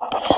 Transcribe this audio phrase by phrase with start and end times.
[0.00, 0.34] Oh.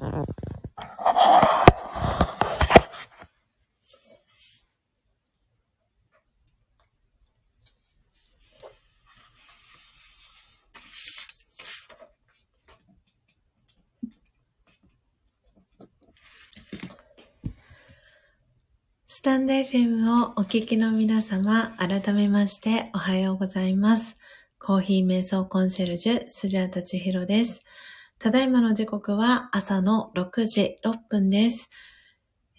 [0.00, 0.02] ス
[19.22, 24.16] タンド FM をお聞きの皆様、改めましておはようございます。
[24.58, 27.62] コーヒー瞑想コンシェルジュ、スジャータチヒロです。
[28.22, 31.70] ただいまの時刻は朝の6時6分です。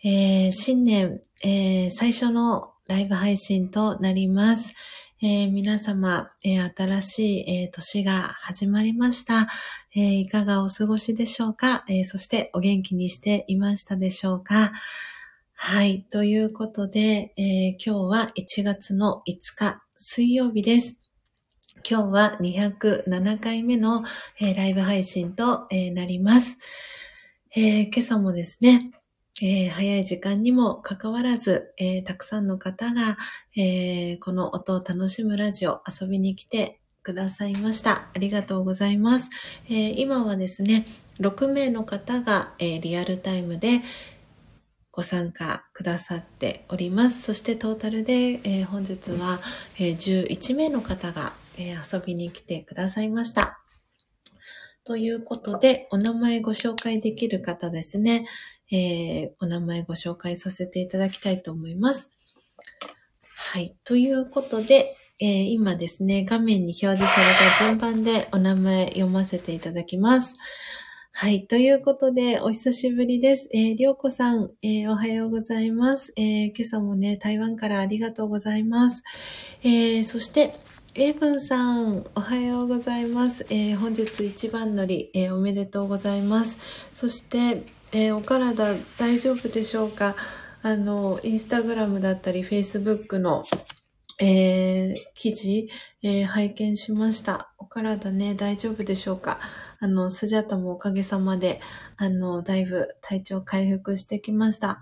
[0.04, 4.74] えー、新年、えー、最初のライブ配信となります。
[5.22, 9.50] えー、皆様、え新しい、え年が始まりました、
[9.96, 14.72] えいかがお過ごしでしょうか、えそしてお元気にしていましたでしょうか？
[15.54, 16.02] はい。
[16.10, 21.01] ということで、え、今日は1月の5日水曜日です。
[21.90, 24.04] 今日は207回目の、
[24.40, 26.58] えー、ライブ配信と、えー、なります、
[27.56, 28.92] え今朝もですね、
[29.42, 33.18] え早い時間にもかかわらず、えたくさんの方が、
[33.58, 38.10] えこの音を楽しむラジオ遊びに来てくださいました。
[38.14, 39.30] ありがとうございます。
[39.70, 40.86] え今はですね、
[41.20, 43.82] 6名の方が、えリアルタイムで、
[44.94, 47.22] ご参加くださっております。
[47.22, 49.40] そしてトータルで、え、本日は、
[49.78, 53.60] えー、11名の方が、えー、遊びに来てくださいました。
[54.84, 58.26] ということで、お名前ご紹介できる方ですね、
[58.72, 62.10] えお名前ご紹介させていただきたいと思います。
[63.36, 63.76] はい。
[63.84, 70.34] ということで、え今ですね、画面に表示された順番でお名前読ませていただきます。
[71.12, 71.46] はい。
[71.46, 73.48] ということで、お久しぶりです。
[73.54, 76.14] えー、りょうこさん、えー、おはようございます。
[76.16, 79.04] えー、今朝もね、台湾からありがとうございます。
[79.62, 80.56] えー、そして、
[80.94, 83.46] エイブンさん、おはようございます。
[83.50, 86.58] えー、本日一番乗り、えー、おめでとうございます。
[86.94, 87.64] そして、
[87.94, 90.18] えー、お体大丈夫でしょうか？
[90.62, 93.46] あの、インスタグラムだったり、フェイスブックの、
[94.20, 95.70] え、記事、
[96.04, 97.54] え、拝見しました。
[97.58, 99.40] お体ね、大丈夫でしょうか？
[99.80, 101.62] あの、スジャタもおかげさまで、
[101.96, 104.82] あの、だいぶ体調回復してきました。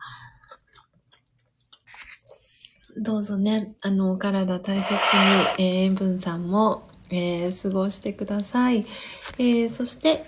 [2.97, 4.85] どうぞね、あの、お体大切に、
[5.59, 8.85] えー、塩分さんも、えー、過ごしてください。
[9.37, 10.25] えー、そして、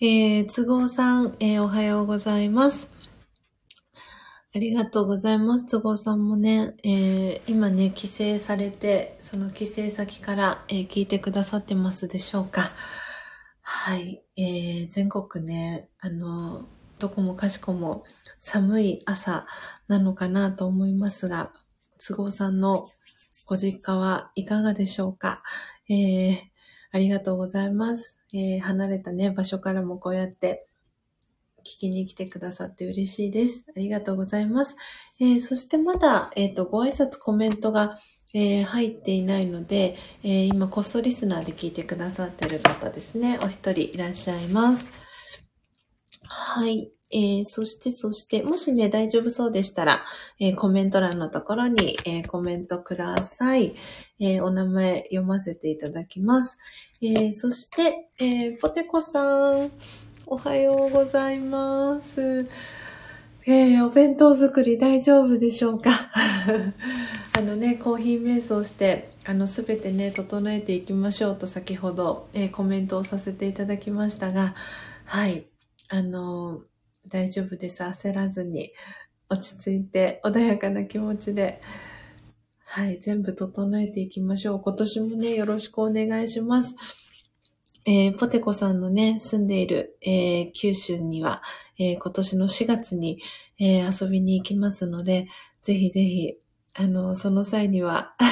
[0.00, 2.90] え、都合さん、え、おはようございます。
[4.54, 5.66] ありがとうございます。
[5.66, 12.72] 都合さんもね、え、今ね、帰省されて、その帰省先から、え、聞いてくださってますでしょうか。
[13.62, 14.22] はい。
[14.36, 16.66] えー、全国ね、あの、
[16.98, 18.04] どこもかしこも
[18.38, 19.46] 寒い朝
[19.88, 21.52] なのかなと思いますが、
[22.08, 22.88] 都合さんの
[23.46, 25.42] ご実家はいかがでしょうか？
[25.88, 26.36] えー、
[26.92, 28.18] ありがとうございます。
[28.32, 30.66] えー、離れたね、場所からもこうやって
[31.60, 33.66] 聞きに来てくださって嬉しいです。
[33.76, 34.76] ありがとうございます。
[35.20, 37.98] えー、そしてまだ、えっ、ー、と、ご挨拶コメントが
[38.34, 43.38] えー、入っていないので、えー、今こっそリスナーで聞いてくださってる方ですね。
[43.42, 44.90] お一人いらっしゃいます。
[46.34, 46.90] はい。
[47.10, 50.02] えー、そして、そして、もしね、大丈夫そうでしたら、
[50.40, 53.74] えー、コメント欄のところに、えー、コメントください。
[54.18, 56.56] えお名前読ませていただきます。
[57.02, 59.70] えそして、えポテコさん、
[60.26, 62.48] おはようございます。
[63.44, 66.10] え、お弁当作り大丈夫でしょうか？
[67.36, 74.54] あのね、コーヒー瞑想して、あの、すべてね、整えていきましょうと先ほど、えー、コメントをさせていただきましたが、
[75.04, 75.44] はい、
[75.94, 76.62] あの
[77.06, 77.82] 大丈夫です。
[77.82, 78.72] 焦らずに、
[79.28, 81.60] 落ち着いて、穏やかな気持ちで、
[82.64, 84.60] はい、全部整えていきましょう。
[84.60, 86.74] 今年もね、よろしくお願いします。
[87.84, 91.42] えー、ポテコさんのね、住んでいる、えー、九州には、
[91.78, 93.20] えー、今年の4月に、
[93.58, 95.28] え遊びに行きますので、
[95.62, 96.38] ぜひぜひ、
[96.72, 98.14] あの、その際には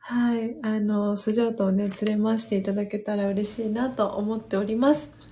[0.00, 5.23] はい、あの、スジャートをね、連れ回していただけたら嬉しいなと思っております。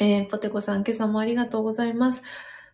[0.00, 2.22] えポテコさん、今朝もありがとうございます。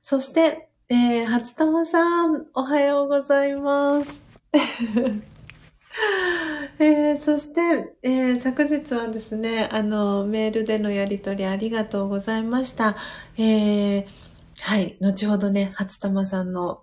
[0.02, 4.22] そして、えー、初玉さん、おはようございます。
[6.78, 12.96] えー、そして、えー、昨日はですね、あの、メールでのやりとりありがとうございました。
[13.38, 14.06] えー、
[14.60, 16.82] はい、後ほどね、初玉さんの、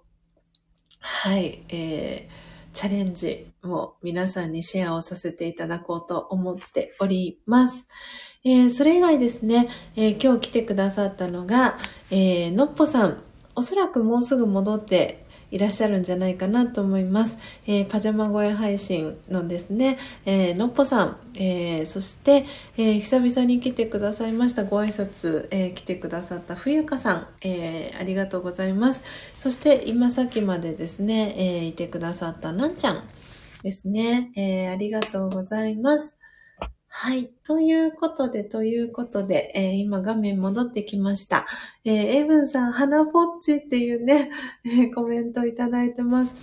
[0.99, 7.85] はい、えー、チャレンジも皆さんにシェアをさせていただこうと思っております。
[8.43, 11.77] えー、それ以外ですね、えー、今日来てくださったのが、
[12.09, 13.21] えー、のっぽさん、
[13.55, 17.37] おそらくもうすぐ戻っていらっしゃるんじゃないかなと思います。
[17.67, 22.45] えー、パジャマ声配信のですね、えー、のっぽさん、えー、そして、
[22.77, 29.03] え久々に来てくださいましたご挨拶、え来てくださった冬香さん、えありがとうございます。
[29.35, 33.03] そして今さっきまでですね、えいてくださったなんちゃん
[33.61, 36.20] ですね、えありがとうございます。
[36.93, 37.31] はい。
[37.45, 41.47] ということで、ということで、えー、今画面戻ってきました。
[41.85, 44.29] えー、エブンさん、花ぼっちっていうね、
[44.65, 46.35] えー、コメントいただいてます。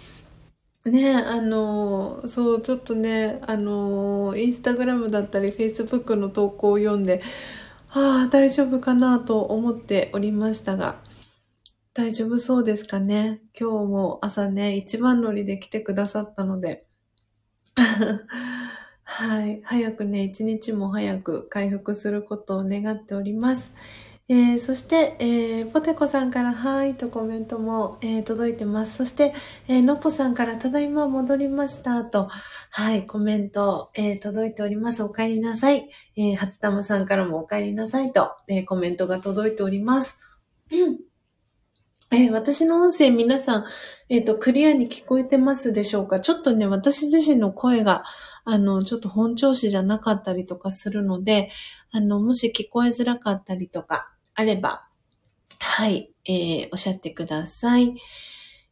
[0.87, 7.21] ねあのー、そう、ちょっとね、あのー、インスタグラムだったり、フェイスブックの投稿を読んで、
[7.91, 10.97] ああ、大丈夫かなと思っておりましたが、
[11.93, 13.43] 大丈夫そうですかね？
[13.59, 16.87] 今日も朝ね、一番乗りで来てくださったので、
[19.11, 19.63] はい。
[19.65, 23.73] 早くね、一日も早く回復することを願っております。
[24.29, 28.99] えー、そして、えー、ポテコさんから、はいとコメントも、えー、届いてます。
[28.99, 29.33] そして、
[29.67, 32.29] えー、のっぽさんから、ただいま戻りました、と、
[32.71, 35.03] はい、コメント、えー、届いております。
[35.03, 35.89] お帰りなさい。
[36.19, 40.19] えー、初玉さんからもお帰りなさいと、えー、コメントが届いております。
[40.71, 40.99] うん
[42.11, 43.65] えー、私の音声皆さん、
[44.11, 46.21] えっ、ー、と、クリアに聞こえてますでしょうか？
[46.21, 48.03] ちょっとね、私自身の声が、
[48.51, 51.51] あの、ちょっと本調子じゃなかったりとかするので、
[51.91, 54.89] あの、もし聞こえづらかったりとかあれば、
[55.59, 57.95] はい、えー、おっしゃってください。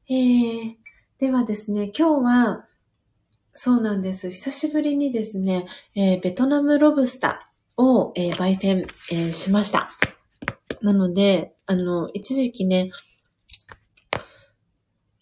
[0.08, 0.74] えー、
[1.18, 2.66] ではですね、今日は、
[3.52, 4.30] そうなんです。
[4.30, 9.90] 久しぶりにですね、えー、ベトナムロブスターを、えー、焙煎、えー、しました。
[10.80, 12.92] なので、あの、一時期ね、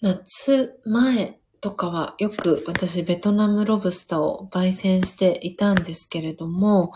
[0.01, 6.93] 夏前とかはよく私ベトナムロブスターを焙煎していたんですけれども、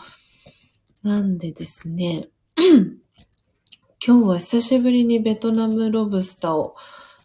[1.02, 2.28] なんでですね、
[4.06, 6.74] 今日は久しぶりにベトナムロブスターを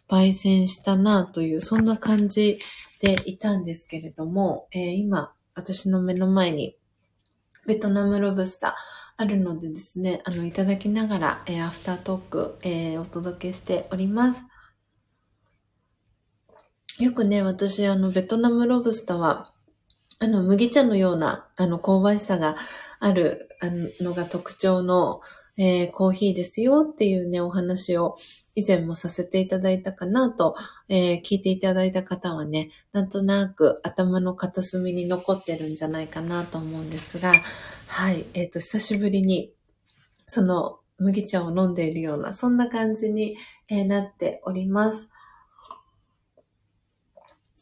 [0.08, 2.60] 焙煎したなという、そんな感じ
[3.02, 6.78] でいたんですけれども、えー、今、私の目の前に
[7.66, 8.72] ベトナムロブスター
[9.18, 14.46] あるのでですね、あの、いただきながら、えー、アフタートーク、えー、お届けしております。
[16.98, 19.52] よくね、私、あの、ベトナムロブスターは、
[20.20, 22.56] あの、麦茶のような、あの、香ばしさが
[23.00, 23.66] ある、あ
[24.02, 25.20] のが特徴の、
[25.56, 28.16] えー、コーヒーですよっていうね、お話を
[28.54, 30.54] 以前もさせていただいたかなと、
[30.88, 37.32] えー、聞いていただいた方はね、なんとなく頭の片隅に残ってるんじゃないかなと思うんですが、
[37.88, 39.52] はい、えっ、ー、と、久しぶりに、
[40.28, 43.36] その麦茶を飲んでいるような、そんな感じに、
[43.68, 45.10] えー、なっております。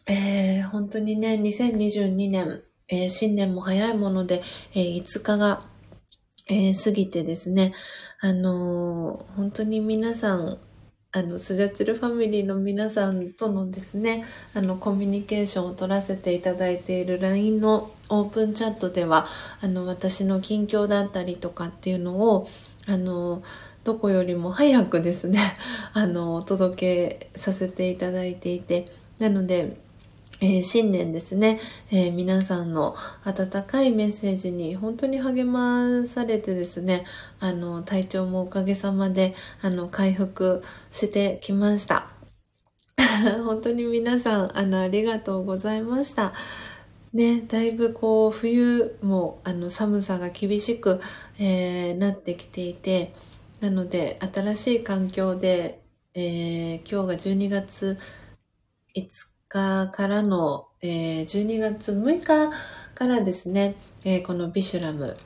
[0.06, 4.42] えー、本当にね、2022年、えー、新年も早いもので、
[4.74, 5.62] えー、5日が、
[6.48, 7.72] えー、過ぎてですね、
[8.20, 10.58] あのー、本当に皆さん、
[11.14, 14.24] あの、スジャチルファミリーの皆さんとのですね、
[14.54, 19.26] あの、コミュニケーションを取らせていただいている LINE のオープンチャットでは、
[19.60, 22.48] あの、私の近況だったりとかっていうのを、
[22.86, 23.42] あの、
[23.84, 25.38] どこよりも早くですね、
[25.92, 28.86] あの、お届けさせていただいていて、
[29.18, 29.76] なので、
[30.44, 31.60] えー、新年ですね、
[31.92, 37.04] えー、皆さんの温かいメッセージに本当に励まされてですね、
[37.38, 42.08] あの、体調もおかげさまで、あの、回復してきました。
[43.44, 46.34] 本当に皆さん、あの、ありがとうございました。
[47.12, 51.00] ね、だいぶこう、冬も、あの、寒さが厳しく、
[51.38, 53.14] えー、なってきていて、
[53.60, 55.82] なので、新しい環境で、
[56.14, 57.96] え、今日が12月
[58.96, 62.50] 5日からの、えー、12月6日
[62.94, 63.74] からですね、
[64.04, 65.16] えー、このビシュラム、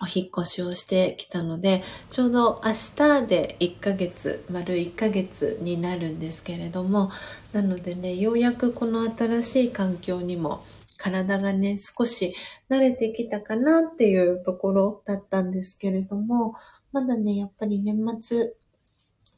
[0.00, 7.10] お引越しをしてきたので、ちょうど明日で1ヶ月、丸1ヶ月になるんですけれども、
[7.52, 10.64] なのでね、ようやくこの新しい環境にも
[10.98, 12.34] 体がね、少し
[12.70, 16.54] 慣れてきたかなっていうところだったんですけれども、
[16.92, 18.54] まだね、やっぱり年末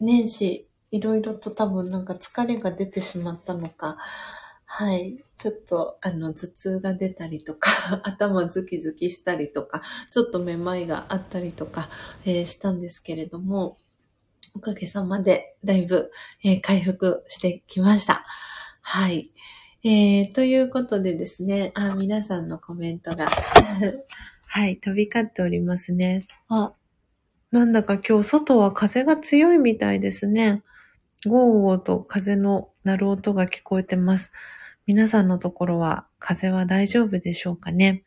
[0.01, 3.97] 年始いろいろと多分なんか疲れが出てしまったのか、
[4.73, 5.17] はい。
[5.37, 7.71] ちょっと、あの、頭痛が出たりとか、
[8.05, 11.89] 頭ズキズキしたりとか、ちょっとめまいがあったりとか、
[12.25, 13.79] えー、したんですけれども、
[14.55, 16.13] おかげさまで、だいぶ、
[16.45, 18.25] えー、回復してきました。
[18.81, 19.33] はい。
[19.83, 23.29] えー、ということでですね、あ、皆さんのコメントが
[24.47, 26.27] はい、飛び交っておりますね。
[26.49, 26.73] あ、
[27.51, 30.63] なんだか今日外は風が強いみたいですね。
[31.27, 34.33] ゴーゴーと風の鳴る音が聞こえてます。
[34.87, 38.05] 皆さんのところは風は大丈夫でしょうかね？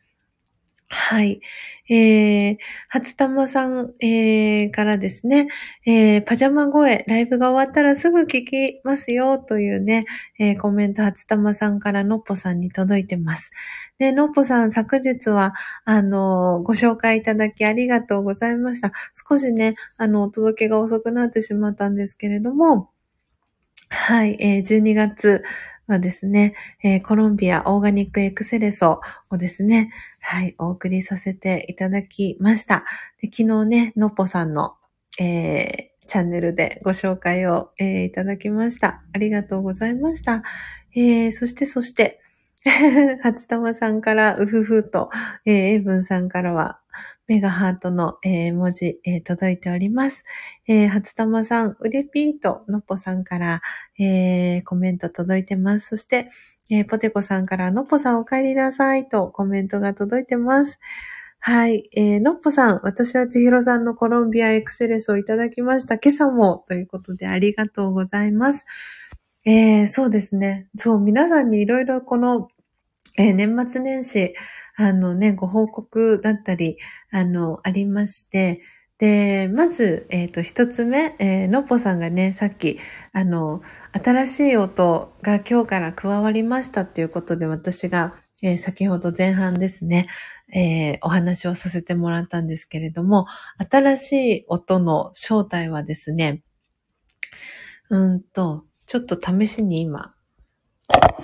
[0.88, 1.40] はい。
[1.88, 2.56] えー、
[2.88, 5.48] 初玉さん、えー、からですね、
[5.86, 10.04] えー、パジャマ声、ライブが終わったらすぐ聞きますよ、というね、
[10.38, 13.50] えー、コメント、初玉さんからのっぽさんに届いてます。
[13.98, 15.54] で、のっぽさん、昨日は、
[15.84, 18.92] あの、ご紹介いただきありがとうございました。
[19.28, 22.90] 少しね、あの、お届けが遅くなってしまったんですけれども、
[23.88, 25.42] はい、えー、12月、
[25.86, 29.00] はですね、えー、コロンビアオーガニックエクセレソ
[29.30, 32.84] をですね、はい、お送りさせていただきました。
[33.20, 34.76] で昨日ね、のっぽさんの、
[35.20, 39.02] えー、チャンネルでご紹介を、えー、いただきました。
[39.12, 40.42] ありがとうございました。
[40.96, 42.20] えー、そして、そして、
[43.22, 45.10] 初玉さんから、うふふと、
[45.44, 46.80] えー、エイブンさんからは、
[47.26, 50.24] メガハートの、えー、文字、えー、届いております。
[50.66, 53.62] えー、初玉さん、うれぴーと、のっぽさんから、
[53.98, 55.88] えー、コメント届いてます。
[55.88, 56.28] そして、
[56.70, 60.78] えー、ポテコさんから、のっぽさんお帰りなさいとコメントが届いてます。
[61.38, 61.90] はい。
[61.92, 65.98] えー、のっぽさん、私は千尋さんのコロンビアエクセレスをいただきました。
[65.98, 68.66] 今朝も、ということでありがとうございます。
[69.46, 70.68] えー、そうですね。
[70.76, 72.48] そう、皆さんにいろいろこの、
[73.16, 74.34] えー、年末年始、
[74.76, 76.78] あのね、ご報告だったり、
[77.10, 78.60] あの、ありまして、
[78.98, 82.78] で、まず、えっ、ー、と、一つ目、えー、のっぽさんがね、さっき、
[83.12, 90.08] あの、新しい音が今日から加わりましたっていうことで、私が、えー、先ほど前半ですね、
[90.54, 93.26] えー、お話をさせてもらったんですけれども、
[93.70, 96.42] 新しい音の正体はですね、
[97.90, 100.13] うんと、ちょっと試しに今、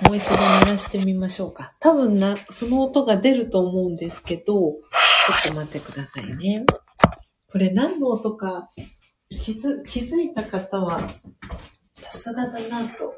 [0.05, 1.73] もう一度鳴らしてみましょうか。
[1.79, 6.65] 多分な、その音が出ると思うんですけど、ちょっと待ってくださいね。
[7.51, 8.69] これ何の音か
[9.29, 10.99] 気づ、気づいた方は、
[11.95, 13.13] さすがだなと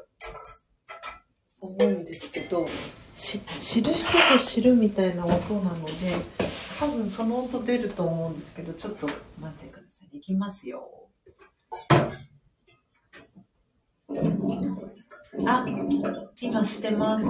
[1.60, 2.66] 思うんですけど、
[3.14, 5.92] し知る人ぞ知るみたいな音なので、
[6.78, 9.06] 多分その音出ると思うんですけど、ちょっと
[9.40, 10.18] 待ってください。
[10.18, 11.10] いきますよ。
[15.42, 15.66] あ、
[16.40, 17.26] 今してます。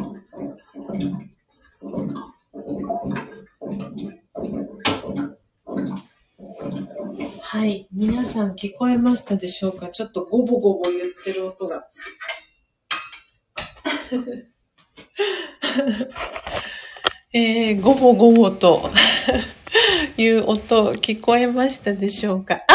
[7.40, 7.88] はい。
[7.92, 9.88] 皆さん聞こえましたでしょうか？
[9.88, 11.88] ちょっとゴボゴボ言ってる音が。
[17.32, 18.90] えー、ゴボゴボと
[20.16, 22.62] いう音聞こえましたでしょうか？
[22.68, 22.74] あ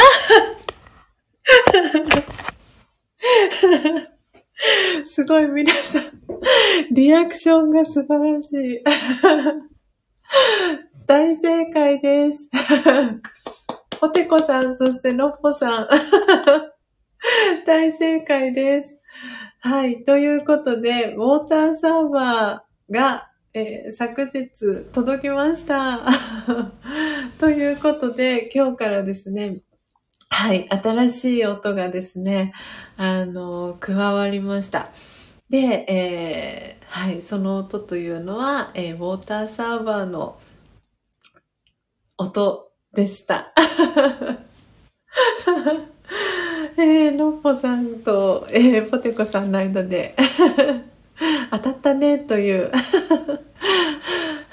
[5.07, 6.03] すごい皆さん、
[6.91, 8.83] リアクションが素晴らしい。
[11.07, 12.49] 大正解です。
[13.99, 15.87] ポテコさん、そしてのっぽさん。
[17.65, 18.97] 大正解です。
[19.61, 20.03] はい。
[20.03, 24.49] ということで、ウォーターサーバーが、えー、昨日
[24.93, 25.99] 届きました。
[27.39, 29.61] ということで、今日からですね、
[30.29, 32.53] はい、新しい音がですね、
[32.97, 34.89] あの、加わりました。
[35.49, 40.39] で、えー、はい、その音というのは、えー、ウォーターサーバーの
[42.17, 43.53] 音でした。
[46.77, 50.15] えー、のっぽさんと、えー、ポテコさんの間で
[51.51, 52.71] 当たったねという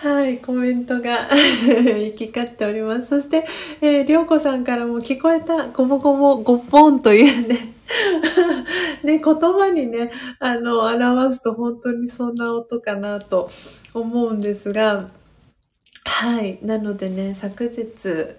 [0.07, 1.29] はい、コメントが
[1.67, 3.09] 行き交っております。
[3.09, 3.45] そして、
[3.81, 7.75] えー、りょうこさんからも聞こえた、ごぼごぼ、ごぽんというね
[9.03, 13.51] ね、言葉にね、あの、表すと本当にそんな音かなと
[13.95, 15.09] 思うんですが、
[16.05, 17.87] はい、なのでね、昨日、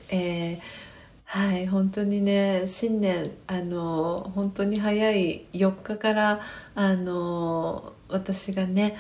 [0.09, 0.87] えー
[1.29, 6.39] はい、本当にね、新年、あの、本当に早い4日から、
[6.73, 8.95] あの、私がね、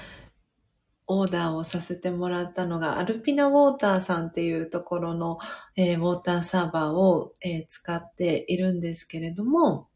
[1.07, 5.39] オーダーをさせてもらったのが、アルピナウォーターさんっていうところの、
[5.75, 9.87] えー、ウォーターサーバーを、えー、使っているんですけれども、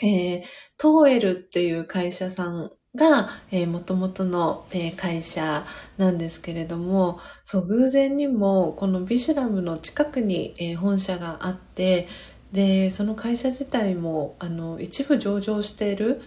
[0.00, 0.42] えー、
[0.78, 5.64] トーエルっていう会社さんが、えー、元々の、えー、会社
[5.96, 12.08] なんですけれども、そう、偶然にも、このビシュラムの近くに、えー、本社があって、
[12.52, 16.20] で、その会社自体も、あの、一部上場している、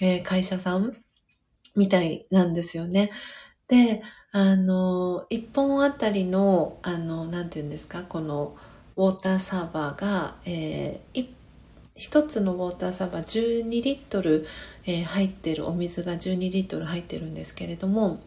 [0.00, 0.96] えー、会社さん
[1.74, 3.10] みたいなんですよね。
[3.72, 8.54] で、あの、一本あたりの、あの、なて言うんですか、この
[8.96, 11.26] ウォーターサーバーが、えー、
[11.96, 14.44] 一つのウォーターサーバー12リットル、
[14.84, 18.20] えー、入ってる、お水が12リットル入ってるんですけれども、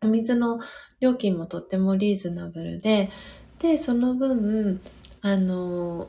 [0.00, 0.60] お水の
[1.00, 3.10] 料金もとってもリーズナブルで、
[3.58, 4.80] で、その分、
[5.22, 6.06] あの、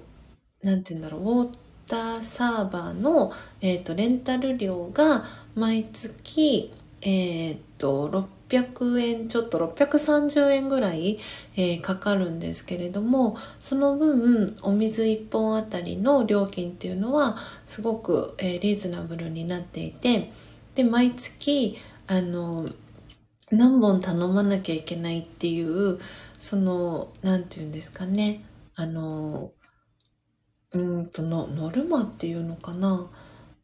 [0.62, 3.32] なんて言うんだろう、ウォーターサーバーの、
[3.62, 5.26] えっ、ー、と、レンタル料が
[5.56, 6.72] 毎月、
[7.02, 8.10] えー、と、
[8.50, 11.20] 600円ちょっと630円ぐらい、
[11.56, 17.38] えー、かかるんですけれどもその分お水1本あたりの料金っていうのは
[17.68, 20.32] すごく、えー、リーズナブルになっていて
[20.76, 21.78] で毎月
[22.08, 22.68] あの
[23.52, 26.00] 何本頼まなきゃいけないっていう
[26.40, 28.44] その何て言うんですかね
[28.76, 29.52] あの
[30.72, 33.10] うんとのノルマっていうのかな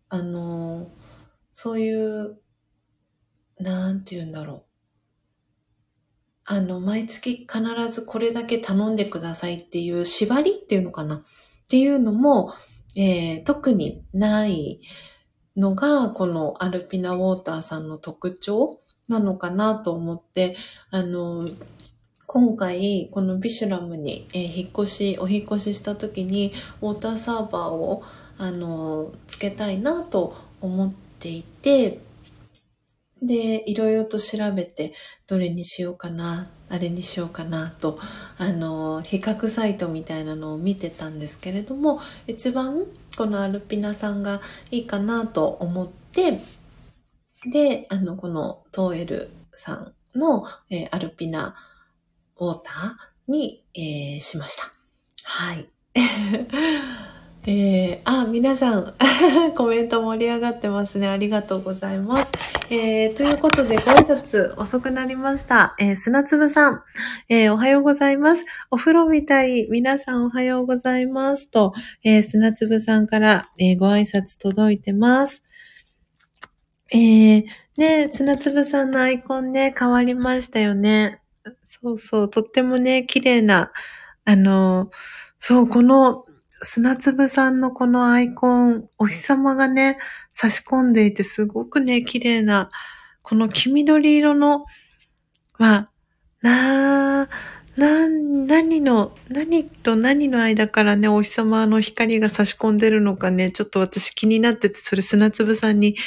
[0.09, 0.87] あの
[1.53, 2.37] そういう
[3.59, 4.63] なんて言うんだろう。
[6.47, 11.15] あの、毎月必ずこれだけ頼んでくださいっていう縛りっていうのかな。
[11.17, 11.21] っ
[11.67, 12.53] ていうのも、
[12.95, 14.79] えー、特にない
[15.57, 20.55] のが、このアルピナウォーターさんの特徴なのかなと思って、
[20.91, 21.49] あの、
[22.27, 28.03] 今回、このビシュラムに、えー、引っ越し、お引っ越しした時に、ウォーターサーバーを、
[28.37, 32.04] あの、つけたいなと思っていて、
[33.25, 34.93] で、いろいろと調べて、
[35.27, 37.99] どれにしようかな、あれにしようかなと、
[38.37, 42.85] あの、比較サイトみたいなのを見てたんですけれども、一番
[43.17, 44.41] このアルピナさんが
[44.71, 46.39] いいかなと思って、
[47.51, 51.55] で、あの、このトーエルさんの、えー、アルピナ
[52.37, 54.63] ウォーターに、えー、しました。
[55.23, 55.69] はい。
[57.47, 58.95] えー、あ、皆さん、
[59.55, 61.07] コメント盛り上がってますね。
[61.07, 62.31] ありがとうございます。
[62.71, 65.75] えー、ということで、ご挨拶遅くなりました。
[65.79, 66.81] えー、砂粒さん、
[67.29, 68.45] えー、おはようございます。
[68.71, 71.47] お風呂みたい、皆さんおはようございます。
[71.51, 71.73] と、
[72.03, 75.43] えー、砂粒さんから、えー、ご挨拶届いてます。
[76.91, 77.43] えー、
[77.77, 81.21] ね、砂粒さんのアイコンね、変わりましたよね。
[81.67, 83.71] そうそう、とってもね、綺麗な、
[84.23, 84.89] あの、
[85.39, 86.24] そう、この、
[86.65, 89.97] 砂粒さんのこのアイコン、お日様がね、
[90.33, 92.69] 差し込んでいてすごくね、綺麗な、
[93.21, 94.65] この黄緑色の
[95.53, 95.89] は、
[96.41, 97.29] な
[97.77, 105.97] な、何の、何と何の間からね、お日様の光が差し込んでるのかね、ちょっと私気になってて、それ砂粒さんに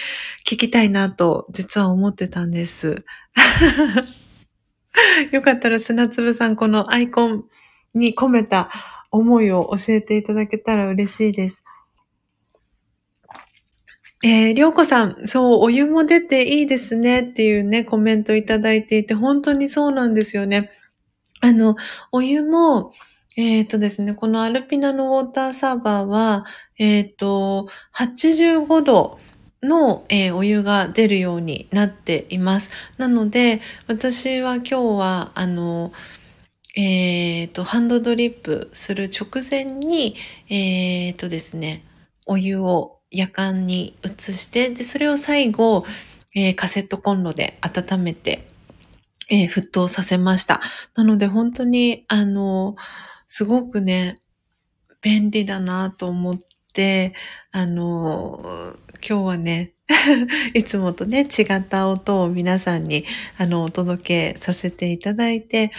[0.47, 3.05] 聞きたいなと、実は思ってたんです。
[5.31, 7.45] よかったら砂粒さん、このアイコン
[7.95, 11.65] に込めた思いを教えていただけたら嬉しいです。
[14.25, 20.71] えー、りょうこさん、そう、お湯も出ていいですねっていうね、コメントいただいていて、本当にそうなんですよね。
[21.41, 21.77] あの、
[22.11, 22.93] お湯も、
[23.37, 26.45] えっ、ー、とですね、このアルピナのウォーターサーバーは、
[26.79, 29.21] えっ、ー、と、85度
[29.63, 32.71] の、えー、お湯が出るようになっています。
[32.97, 35.93] なので、私は今日は、あの、
[36.81, 40.15] えっ、ー、と、ハンドドリップする直前に、
[40.49, 41.85] えっ、ー、とですね、
[42.25, 45.85] お湯を夜間に移して、で、それを最後、
[46.37, 48.47] えー、カセットコンロで温めて、
[49.29, 50.61] えー、沸騰させました。
[50.95, 52.77] なので本当に、あの、
[53.27, 54.23] すごくね、
[55.03, 56.39] 便利だなと思っ
[56.73, 57.13] て、
[57.51, 59.73] あの、今日はね、
[60.55, 63.05] いつもとね、違った音を皆さんに、
[63.37, 65.73] あの、お届けさせていただいて、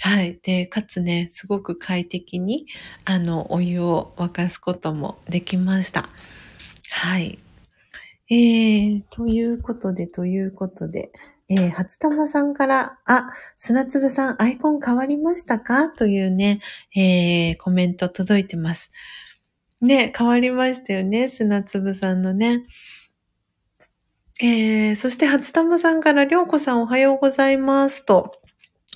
[0.00, 0.38] はい。
[0.42, 2.66] で、かつね、すごく快適に、
[3.04, 6.08] あの、お湯を沸かすこともできました。
[6.90, 7.38] はい。
[8.30, 11.10] えー、ということで、ということで、
[11.48, 15.90] えー、初玉さんから、あ、砂粒さん、アイコン変わりましたか？
[15.90, 16.60] というね、
[16.96, 18.90] えー、コメント届いてます。
[19.80, 22.64] ね、変わりましたよね、砂粒さんのね。
[24.40, 28.40] えー、そして初玉さんから、りょうこさんおはようございますと、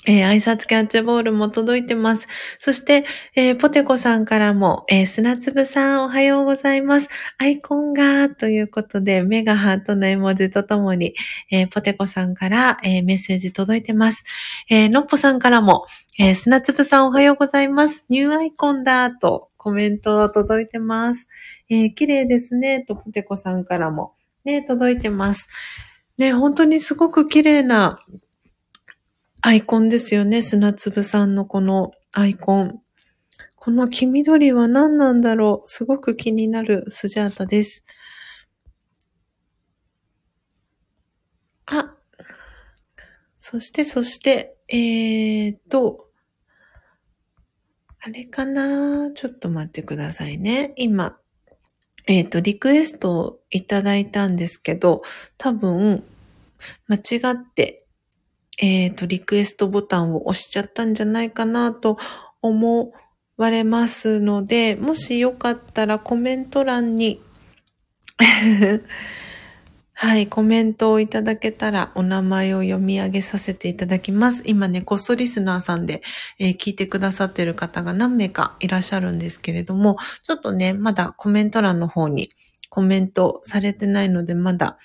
[0.07, 2.29] えー、挨拶キャッチボールも届いてます。
[2.59, 3.05] そして、
[3.35, 7.09] えー、ポテコさんからも、えー、砂粒さんおはようございます。
[7.39, 11.15] アイコンが、ということで、メガハートの絵文字とともに、
[11.51, 14.25] えー、ポテコさんから、え、メッセージ届いてます。
[14.71, 15.87] えー、のっぽさんからも、
[16.19, 18.05] え、砂粒さんおはようございます。
[18.09, 21.29] ニューアイコンだ、とコメント届いてます。
[21.69, 24.15] え、綺麗ですね、とポテコさんからも、
[24.45, 25.49] ね、届いてます。
[26.17, 28.01] ね、本当にすごく綺麗な
[29.49, 30.43] アイコンですよね。
[30.43, 32.83] 砂粒さんのこのアイコン。
[33.57, 37.83] この黄緑は何なんだろうすごく気になるスジャータです。
[41.65, 41.95] あ、
[43.41, 46.11] そして、そして、えーと、
[48.01, 50.75] あれかなちょっと待ってくださいね。
[50.77, 51.17] 今、
[52.07, 55.01] えっ、と、リクエストをいただいたんですけど、
[55.39, 56.05] 多分、
[56.87, 57.88] 間違って
[58.61, 61.97] えっ、ー、と、リクエストボタンを押しちゃったんじゃないかなと
[62.43, 62.93] 思
[63.37, 67.23] われますので、もしよかったらコメント欄に
[69.95, 74.43] はい、コメントをいただけたらお名前を読み上げさせていただきます。
[74.47, 76.03] 今ね、こっそリスナーさんで、
[76.39, 82.31] えー、聞いてくださってる方が何名かいらっしゃるんですけれども、ちょっとね、まだコメント欄の方に
[82.69, 84.79] コメントされてないので、まだ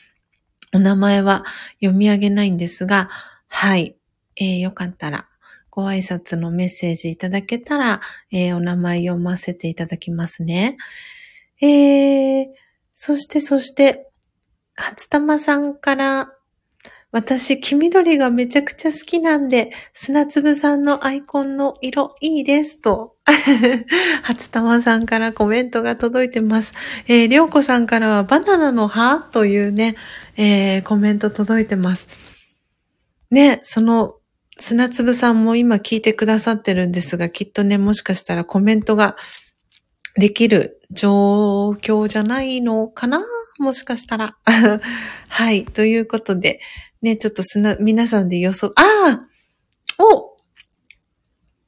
[0.74, 1.44] お名前は
[1.80, 3.10] 読み上げないんですが、
[3.56, 3.96] はい、
[4.36, 5.30] えー、よかったら
[5.70, 8.02] ご挨拶のメッセージいただけたら、
[8.32, 10.76] えー、お名前読ませていただきますね。
[11.62, 12.46] えー、
[12.96, 14.10] そしてそして、
[14.76, 16.34] 初玉さんから、
[17.12, 23.16] 私、黄緑がめちゃくちゃ好きなんで、砂粒さんのアイコンの色いいですと、
[24.24, 26.74] 初玉さんからコメントが届いてます。
[27.08, 29.96] えー、りょうこさんからはバナナの葉というね、
[30.38, 32.33] えー、コメント届いてます。
[33.34, 34.16] ね、その、
[34.60, 39.16] 砂粒さんも今聞いてくださってるんですが、きっとね、もしかしたらコメントが
[40.16, 43.24] できる状況じゃないのかな？
[43.58, 44.38] もしかしたら。
[45.30, 45.66] はい。
[45.66, 46.60] ということで、
[47.02, 49.26] ね、ちょっとすな、皆さんで予想、あ
[49.98, 50.38] あお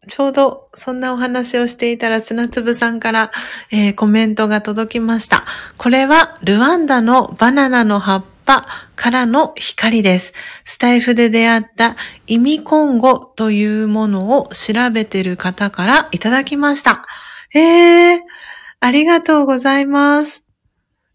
[0.08, 3.32] ちょうどそんなお話をしていたら砂粒さんから、
[3.72, 5.46] えー、コメントが届きました。
[5.78, 10.34] これはルワンダのバナナの葉っぱからの光です。
[10.64, 11.96] スタイフで出会った
[12.28, 17.06] 意味今後というものを調べてる方からいただきました。
[17.54, 18.20] ええー、
[18.80, 20.44] ありがとうございます。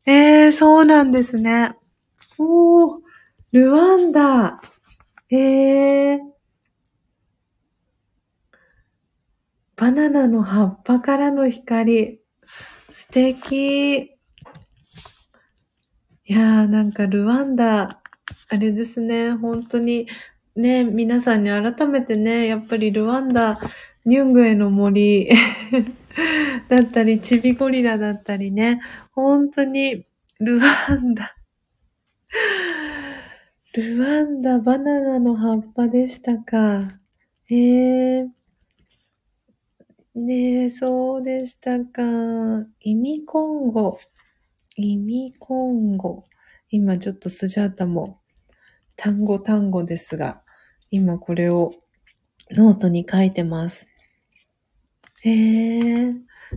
[0.07, 1.75] ええー、そうなんですね。
[2.39, 3.01] おー、
[3.53, 4.61] ルワンダ。
[5.31, 6.19] ええー、
[9.77, 12.21] バナナの葉っぱからの光。
[12.45, 14.10] 素敵。
[16.31, 18.01] いやー、なんかルワンダ、
[18.51, 20.07] あれですね、本当に、
[20.55, 23.59] ね、皆さんに改めてね、やっぱりルワンダ、
[24.05, 25.29] ニュングエの森
[26.69, 28.81] だったり、チビゴリラだったりね、
[29.11, 30.07] 本当に、
[30.39, 31.35] ルワンダ。
[33.75, 37.01] ルワンダ、バナナの葉っぱでしたか。
[37.47, 38.29] へえ。
[40.15, 42.03] ねえ、そうでしたか。
[42.79, 43.99] 意味今後。
[44.81, 46.25] 意味今後。
[46.71, 48.21] 今ちょっとスジャータも
[48.97, 50.43] 単語単語ですが、
[50.91, 51.73] 今これを
[52.51, 53.87] ノートに書いてます。
[55.23, 56.15] へえ。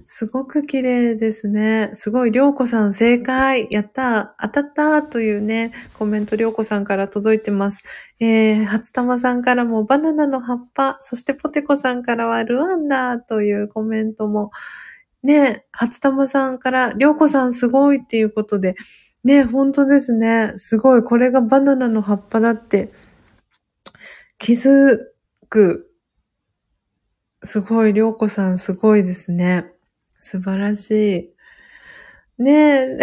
[0.08, 1.92] すごく綺麗ですね。
[1.94, 7.84] すごい、りょうこさん正解やった当たったというね、コメントりょうこさんから届いてます。
[8.20, 14.52] えー、初玉さんからもバナナの葉っぱ、そしてポテコさんからはルワンダというコメントも、
[15.24, 18.76] ね、初玉さんからりょうこさんすごいっていうことで、
[19.24, 20.54] ね、本当ですね。
[20.58, 22.92] すごい、これがバナナの葉っぱだって、
[24.38, 25.00] 気づ
[25.50, 25.90] く。
[27.44, 29.72] すごい、りょうこさんすごいですね。
[30.20, 30.92] 素晴らし
[31.30, 31.34] い。
[32.44, 32.98] ねえ、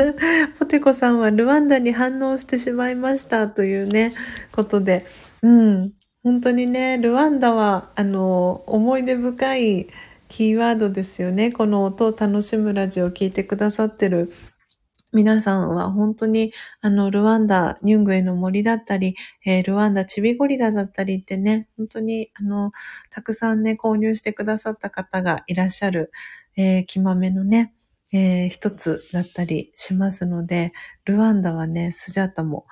[0.58, 4.14] ポテコさんはルワンダに反応してしまいましたというね、
[4.52, 5.04] ことで。
[5.42, 5.92] うん。
[6.22, 9.88] 本当にね、ルワンダは、あの、思い出深い
[10.28, 11.52] キーワードですよね。
[11.52, 14.32] この音を楽しむラジオを聞いてくださってる
[15.12, 22.72] 皆さんは本当に、あの、ルワンダ、ニュングエの森だったり、えー、ルワンダチビゴリラだったりってね、本当に、あの、
[23.10, 26.10] たくさんね、購入してくださった方がいらっしゃる
[26.56, 27.74] えー、気豆のね、
[28.12, 30.72] えー、一つだったりしますので、
[31.04, 32.66] ルワンダはね、スジャータも、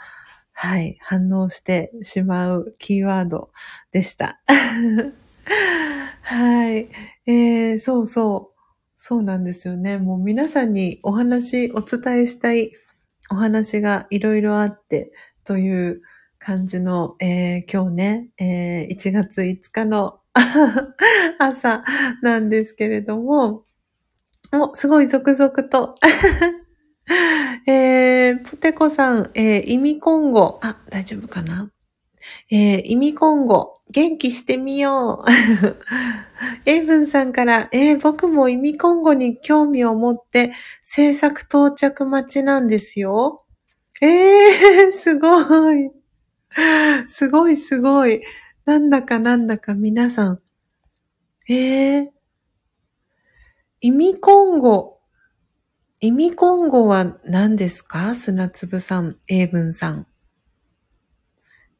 [0.52, 3.50] はい、反応してしまうキーワード
[3.92, 4.40] でした。
[6.22, 6.88] はい。
[7.26, 8.54] えー、そうそう。
[8.98, 9.98] そうなんですよね。
[9.98, 12.72] もう皆さんにお話、お伝えしたい
[13.30, 15.12] お話がいろいろあって、
[15.44, 16.02] という
[16.38, 20.20] 感じの、えー、今日ね、えー、1月5日の
[21.38, 21.84] 朝
[22.22, 23.64] なんですけれども、
[24.52, 25.96] お、すごい続々と。
[27.66, 30.60] えー、ポテコさん、えー、意味今後。
[30.62, 31.70] あ、大丈夫かな？
[32.50, 33.73] えー、意味今後。
[33.90, 35.30] 元気してみよう。
[36.66, 40.52] エイブンさんから、えー、僕も意味今後に興味を持って
[40.82, 43.44] 制作到着待ちなんですよ。
[44.00, 45.90] えー、 すごい。
[47.08, 48.22] すごいすごい。
[48.64, 50.40] なんだかなんだか皆さん。
[51.48, 52.08] えー、
[53.80, 55.00] 意味今後。
[56.00, 58.14] 意味今後は何ですか？
[58.14, 60.06] 砂粒さん、英文さん。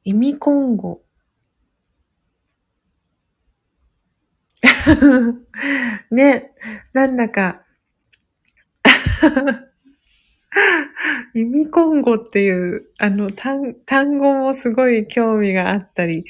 [0.05, 1.04] 意味今後。
[6.11, 6.53] ね、
[6.93, 7.63] なんだか
[11.35, 16.25] 意味今後っていう、あの単、語もすごい興味があったり、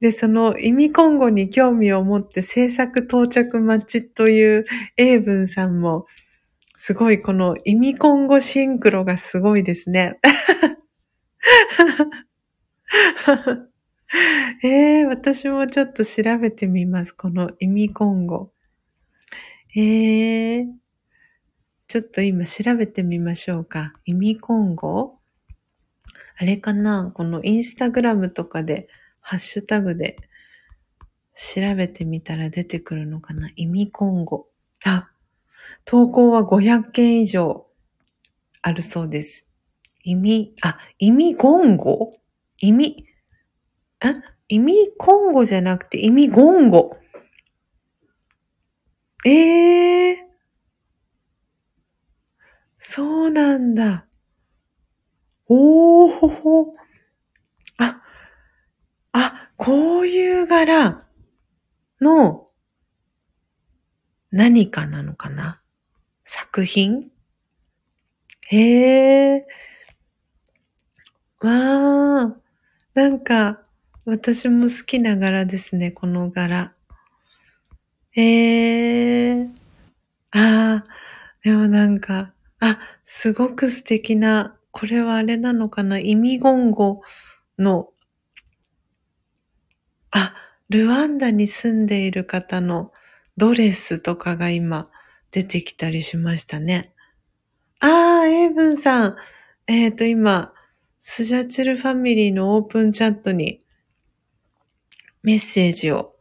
[0.00, 4.66] で、その意味今後に興味を持って制作到着待ちという
[4.96, 6.06] 英文さんも
[6.78, 10.18] すごい、この意味今後シンクロがすごいですね。
[14.62, 17.12] えー、私もちょっと調べてみます。
[17.12, 18.52] この意味今後。
[19.74, 20.66] えー、
[21.88, 23.92] ちょっと今調べてみましょうか。
[24.04, 25.18] 意味今後
[26.36, 27.10] あれかな？
[27.12, 28.88] このインスタグラムとかで、
[29.20, 30.16] ハッシュタグで
[31.34, 33.50] 調べてみたら出てくるのかな？
[33.56, 34.48] 意味今後。
[34.84, 35.10] あ、
[35.84, 37.66] 投稿は500件以上
[38.62, 39.50] あるそうです。
[40.04, 42.16] 意味、あ、意味言語
[42.58, 43.06] 意味、
[44.04, 46.98] あ、意味今後じゃなくて意味言語。
[49.24, 50.16] ええー、
[52.78, 54.06] そうなんだ。
[55.46, 56.74] おーほほ。
[57.78, 58.02] あ、
[59.12, 61.06] あ、こういう柄
[62.02, 62.50] の
[64.30, 65.62] 何かなのかな？
[66.26, 67.10] 作品？
[68.48, 69.46] へえ。
[71.40, 72.34] わー。
[72.94, 73.63] なんか、
[74.06, 76.74] 私も好きな柄ですね、この柄。
[78.10, 79.48] へえ。
[80.30, 80.86] ああ、
[81.42, 87.00] でもなんか、あ、すごく素敵な、これはあれなのかな意味言語
[87.58, 87.88] の、
[90.10, 90.34] あ、
[90.68, 92.92] ルワンダに住んでいる方の
[93.38, 94.90] ドレスとかが今
[95.30, 96.92] 出てきたりしましたね。
[97.80, 99.16] あー、エイブンさん。
[99.66, 100.52] えっ、ー、と、今、
[101.00, 103.64] スジャチルファミリーのオープンチャットに
[105.24, 106.12] メッセージを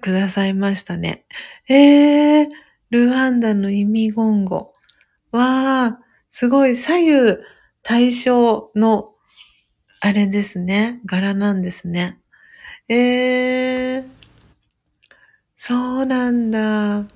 [0.00, 1.26] くださいましたね。
[1.68, 2.46] えー、
[2.90, 4.72] ルワンダの意味言語。
[5.32, 7.36] わー、すごい左右
[7.82, 9.12] 対称の
[10.00, 11.00] あれですね。
[11.04, 12.20] 柄なんですね。
[12.88, 14.04] えー、
[15.58, 17.08] そうなんだ。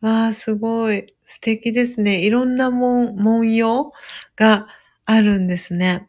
[0.00, 1.12] わあ、すごい。
[1.26, 2.20] 素敵ですね。
[2.24, 3.92] いろんな文文様
[4.36, 4.68] が
[5.04, 6.08] あるんですね。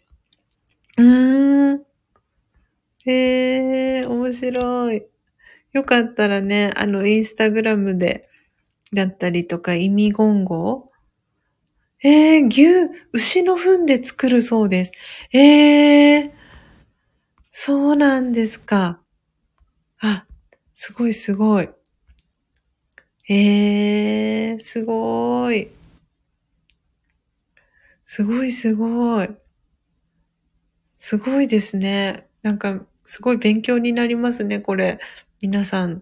[0.98, 1.91] うーん。
[3.06, 5.03] へえ、面白い。
[5.73, 8.28] よかったらね、あの、インスタグラムで、
[8.94, 10.91] だったりとか、意味言語
[12.03, 12.65] えー、牛、
[13.14, 14.91] 牛の糞で作るそうです。
[15.34, 16.32] えー、
[17.53, 18.99] そうなんですか。
[19.99, 20.26] あ、
[20.76, 21.69] すごいすごい。
[23.30, 25.69] えー、すごい。
[28.06, 29.30] すごいすごい。
[30.99, 32.28] すごいですね。
[32.41, 34.98] なんか、すごい勉強になりますね、これ。
[35.42, 36.02] 皆さん。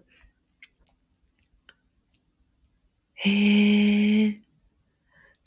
[3.14, 4.40] へえ。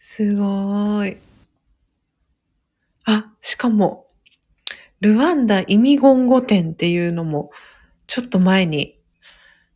[0.02, 1.16] すごい。
[3.06, 4.08] あ、しかも、
[5.00, 7.50] ルワンダ意味言語展っていうのも、
[8.08, 9.00] ちょっと前に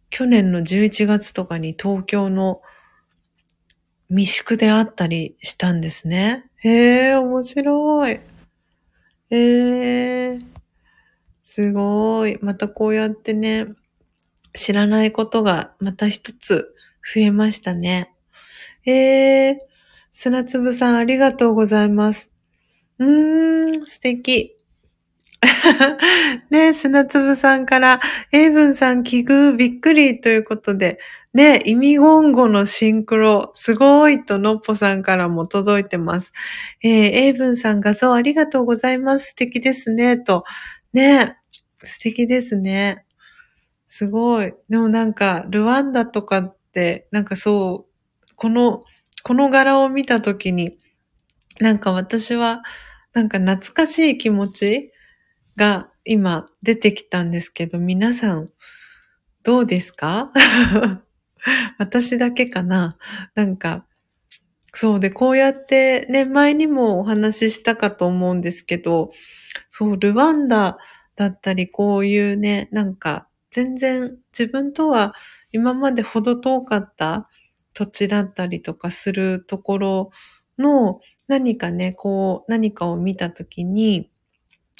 [0.10, 2.62] 去年の11月とかに東京の
[4.10, 6.50] 未宿であったりしたんですね。
[6.58, 8.20] へえ、面白い。
[9.30, 10.40] へえ、
[11.58, 12.38] すごい。
[12.44, 13.66] またこうやってね、
[14.54, 18.14] 知らないことがまた一つ増えましたね。
[18.86, 19.58] えー、
[20.14, 22.32] 砂粒さんありがとうございます。
[23.00, 24.56] うーん、素敵。
[26.52, 28.02] ね、砂粒さんから、
[28.32, 31.00] エイブンさん奇遇びっくりということで、
[31.34, 36.32] ね、意味言語のシンクロ、すごいとのっぽさんからも届いてます。
[36.84, 39.30] えー、エイブンさん画像ありがとうございます。
[39.30, 40.44] 素敵ですね、と。
[40.94, 41.38] ね、
[41.84, 43.06] 素敵ですね。
[43.90, 44.54] すごい。
[44.70, 48.84] でもなんか、ルワンダとかって、なんかそう、この、
[49.24, 50.78] この柄を見たときに、
[51.60, 52.64] なんか私は、
[53.14, 54.92] なんか懐かしい気持ち
[55.58, 58.50] が今出てきたんですけど、皆さん
[59.44, 60.32] どうですか？
[61.80, 62.98] 私だけかな？
[63.36, 63.86] なんか、
[64.74, 69.12] そうで、こうやってね、前にもお話ししたかと思うんですけど、
[69.72, 70.78] そう、ルワンダ
[71.18, 75.16] だったり、こういうね、なんか、全然自分とは
[75.52, 77.30] 今までほど遠かった
[77.74, 80.12] 土地だったりとかするところ
[80.60, 84.10] の何かね、こう、何かを見たときに、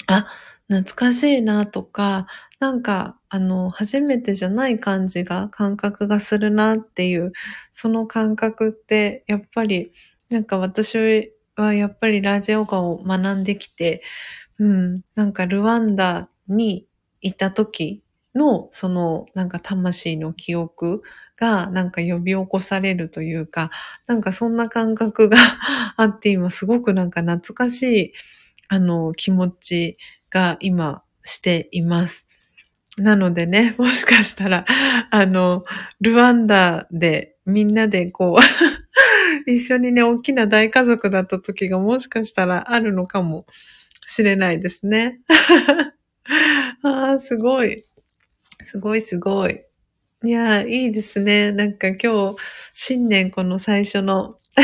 [0.08, 0.28] あ、
[0.68, 2.26] 懐かしいなとか、
[2.60, 7.32] なんか、あの、初めてじゃない感じが、感覚がするなっていう、
[7.72, 9.92] その感覚って、やっぱり、
[10.30, 14.02] なんか私はやっぱりラジオガを学んできて、
[14.58, 16.86] うん、なんかルワンダに
[17.20, 18.02] いた時
[18.34, 21.02] の、その、なんか魂の記憶
[21.36, 23.70] が、なんか呼び起こされるというか、
[24.06, 25.36] なんかそんな感覚が
[25.96, 28.12] あって今すごくなんか懐かしい、
[28.68, 29.98] あの、気持ち
[30.30, 32.26] が今しています。
[32.96, 34.64] なのでね、もしかしたら、
[35.10, 35.64] あの、
[36.00, 38.40] ルワンダでみんなでこう
[39.50, 43.46] 一緒にね、大きな大家族だった時がもしかしたらあるのかも
[44.08, 45.20] しれないですね。
[46.82, 47.84] ああ、すごい。
[48.64, 49.62] すごいすごい。
[50.24, 51.52] いやいいですね。
[51.52, 52.36] なんか今日、
[52.72, 54.38] 新年この最初の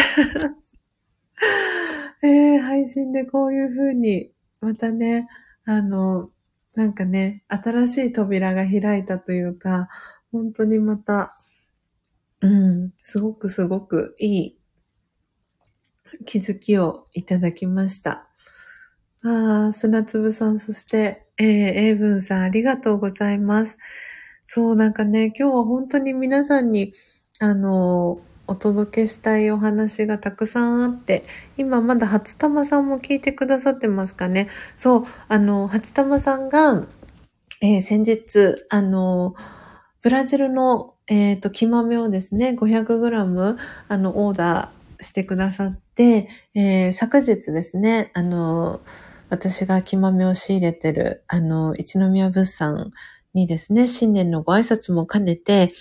[2.25, 4.31] えー、配信でこういう風に、
[4.61, 5.29] またね、
[5.67, 6.31] あの、
[6.75, 9.89] なんかね、新しい扉が開いたというか、
[10.33, 11.37] 本当にまた、
[12.41, 14.59] うん、すごくすごくいい
[16.25, 18.27] 気づきをいただきました。
[19.27, 23.79] ああ、砂粒さん、そして、えー、英文さん、ありがとうございます。
[24.47, 26.93] そう、なんかね、今日は本当に皆さんに、
[27.41, 31.25] あの、お届けしたいお話がたくさんあって、
[31.57, 34.51] 今まだ初玉さんも聞いてくださってますかね。
[34.77, 36.87] そう、あの、初玉さんが、
[37.63, 39.35] えー、先日、あの、
[40.03, 43.57] ブラジルの、えっ、ー、と、木豆をですね、500g、
[43.89, 48.83] あの、オーダーしてくださって、えー、昨日ですね、あの、
[49.31, 52.93] 私が木豆を仕入れてる、あの、一宮物産
[53.33, 55.73] にですね、新年のご挨拶も兼ねて、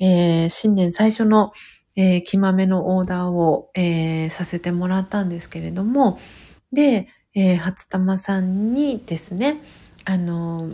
[0.00, 1.52] えー、新年最初の、
[1.96, 6.18] えー、木豆のオーダーを、えー、させてもらったんですけれども、
[6.72, 9.60] で、えー、初玉さんにですね、
[10.04, 10.70] あの、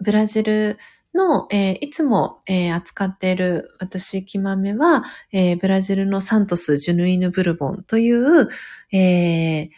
[0.00, 0.78] ブラジル
[1.14, 8.48] の、えー、いつも、えー、扱っている私、木豆は、えー、ブラジルのサントス・ジュヌイヌ・ブルボンという、
[8.92, 9.70] えー、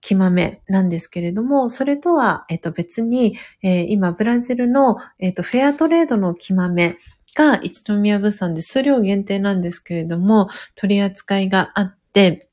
[0.00, 6.96] 木豆なんですけれども、それとは、えっ、と、別に、えー、今、ブラジルの、えっ、と、フェアトレードの木豆
[7.34, 12.48] が一宮物産で数量限定なんですけれども、取り扱いがあって、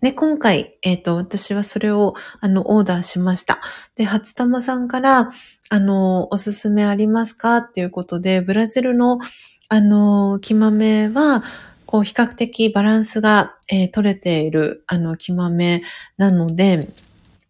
[0.00, 3.60] で、今回、えっ、ー、と、私はそれを、あの、オーダーしました。
[3.94, 5.30] で、初玉さんから、
[5.70, 7.58] あの、おすすめありますか？
[7.58, 9.20] っていうことで、ブラジルの、
[9.68, 11.44] あの、木豆は、
[11.92, 15.82] こう、比較的バランスが、えー、取れている、あの、木豆
[16.16, 16.88] なので、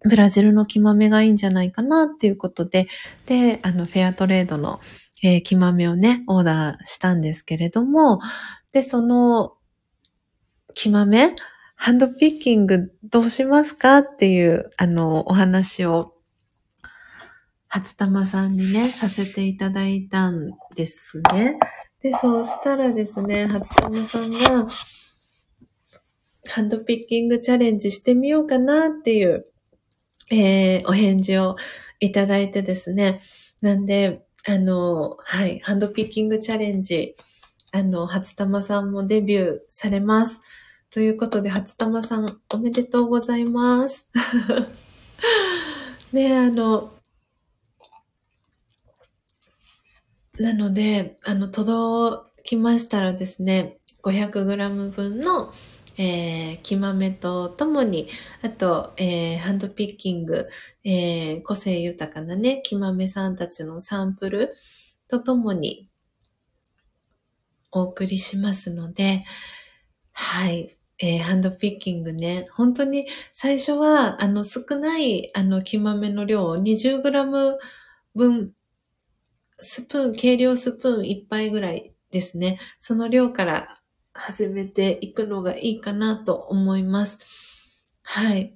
[0.05, 2.89] ブラジルの木豆がいいんじゃないかなっていうことで、
[3.27, 4.81] で、あの、フェアトレードの、
[5.23, 8.19] えー、木豆をね、オーダーしたんですけれども、
[8.73, 9.52] で、その、
[10.74, 11.36] 木豆、
[11.77, 16.14] ハンドピッキングどうしますかっていう、あの、お話を、
[17.69, 21.60] 初玉さんにね、させていただいたんですね。
[22.03, 24.69] で、そうしたらですね、初玉さんが、
[26.49, 29.47] ハンドピッキングチャレンジしてみようかなっていう、
[30.31, 31.57] えー、お返事を
[32.01, 33.20] いただいてですね。
[33.61, 37.15] なんで、あの、はい、ハンドピッキングチャレンジ、
[37.70, 40.41] あの、初玉さんもデビューされます。
[40.91, 44.09] ということで、初玉さん、おめでとうございます。
[46.12, 46.93] ねあの、
[50.39, 55.53] なので、あの、届きましたらですね、500g 分の
[55.99, 58.09] えー、木豆とともに、
[58.43, 60.47] あと、えー、ハンドピッキング、
[60.85, 64.55] えー、個性豊かなね、木豆さんたちのサンプル
[65.09, 65.91] とともに
[67.71, 69.25] お送りしますので、
[70.13, 70.77] はい。
[70.99, 72.47] えー、ハンドピッキングね。
[72.53, 77.57] 本当に最初は、あの、少ない、あの、木豆の量を 20g
[78.15, 78.53] 分、
[79.63, 82.59] スプーン、計量スプーン1杯ぐらいですね。
[82.79, 83.81] その量から
[84.13, 87.19] 始めていくのがいいかなと思います。
[88.03, 88.55] はい。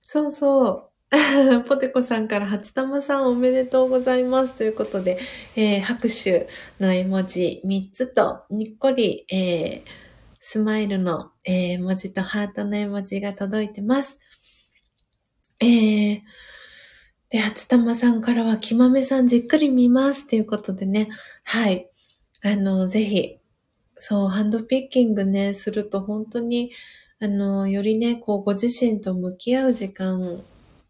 [0.00, 0.88] そうそう。
[1.66, 5.18] ポテコさんから初玉さんおめでとうございますということで、
[5.56, 6.48] えー、拍手
[6.78, 9.82] の絵文字3つと、にっこり、えー、
[10.38, 14.18] スマイルの、えー、文字とハートの絵文字が届いてます。
[15.60, 16.20] えー、
[17.30, 21.08] で、初玉さんからは、きまめさんじっくり見ますということでね、
[21.44, 21.90] はい。
[22.42, 23.38] あの、ぜひ、
[23.96, 26.72] そう、ハンドピッキングね、すると本当に、
[27.20, 30.42] あの、よりね、こう、ご自身と向き合う時間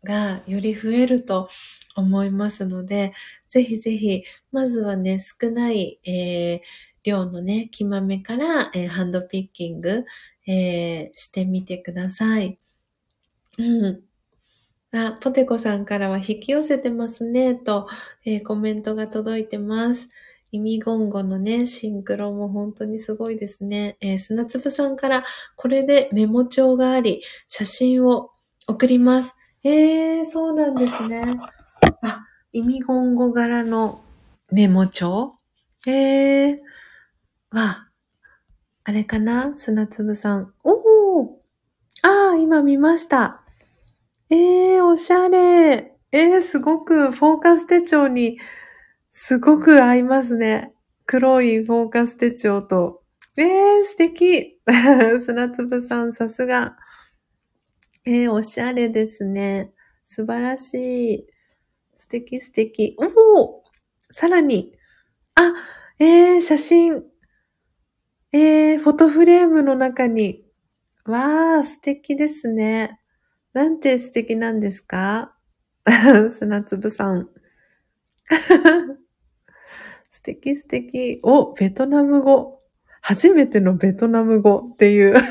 [0.05, 1.48] がより増えると
[1.97, 3.12] 思いますので、
[3.48, 6.60] ぜひぜひ、まずはね、少ない、えー、
[7.02, 10.05] 量のね、木豆から、えー、ハンドピッキング、
[10.47, 12.59] えー、してみてください。
[13.59, 14.07] うん。
[15.06, 17.88] あ、ポテコさんからは引き寄せてますね、と、
[18.24, 20.08] えー、コメントが届いてます。
[20.50, 23.98] 意味言語のね、シンクロも本当にすごいですね。
[24.00, 25.24] えー、砂粒さんから
[25.56, 28.30] これでメモ帳があり、写真を
[28.66, 29.36] 送ります。
[29.62, 31.38] えー、そうなんですね。
[32.02, 34.00] あ、意味言語柄の
[34.50, 35.34] メモ帳？
[35.86, 36.58] えー、
[37.50, 37.88] わ、
[38.84, 39.52] あれかな？
[39.58, 40.54] 砂粒さん。
[40.64, 41.28] おー
[42.02, 43.42] ああ、今見ました。
[44.30, 45.94] えー、おしゃれ。
[46.12, 48.38] えー、すごくフォーカス手帳に
[49.10, 50.74] すごく合いますね。
[51.06, 53.02] 黒いフォーカス手帳と、
[53.38, 54.60] えー、素敵。
[55.24, 56.76] 砂粒さん、さすが。
[58.05, 59.72] えー、おしゃれですね。
[60.05, 61.26] 素晴らしい。
[61.96, 62.96] 素敵素敵。
[62.98, 63.64] おお
[64.12, 64.74] さらに、
[65.36, 65.55] あ、
[65.98, 67.05] えー、写真。
[68.32, 70.44] えー、フォトフレームの中に。
[71.06, 73.00] わー、素敵ですね。
[73.54, 75.34] なんて素敵なんですか？
[76.30, 77.28] 砂粒さん。
[80.10, 81.18] 素敵素敵。
[81.22, 82.60] お、ベトナム語。
[83.00, 85.14] 初めてのベトナム語っていう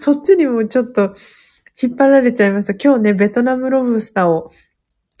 [0.00, 1.14] そっちにもちょっと
[1.82, 2.74] 引っ張られちゃいました。
[2.74, 4.50] 今日ね、ベトナムロブスターを、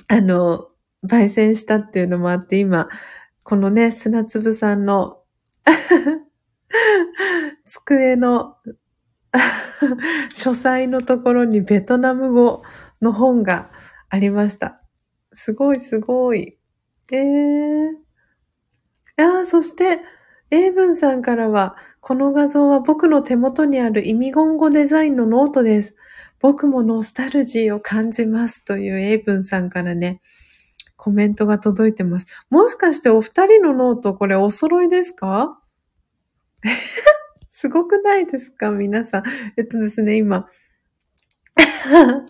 [0.08, 0.68] あの、
[1.06, 2.88] 焙煎したっていうのもあって、今、
[3.44, 5.22] このね、砂粒さんの
[7.66, 8.56] 机の
[10.32, 12.62] 書斎のところにベトナム語
[13.02, 13.70] の本が
[14.08, 14.80] ありました。
[15.34, 16.58] すごいすごい。
[17.12, 17.96] えー。
[19.16, 20.00] ああ、そして、
[20.50, 25.94] エイブンさんからは、この画像は僕の手元にある意味言語デザインのノートです。
[26.40, 30.20] 僕もノスタルジーを感じますというエイブンさんからね、
[30.96, 32.26] コメントが届いてます。
[32.50, 35.60] もしかしてお二人のノートこれお揃いですか？
[37.60, 38.70] すごくないですか？
[38.70, 39.24] 皆さん。
[39.58, 40.48] えっとですね、今。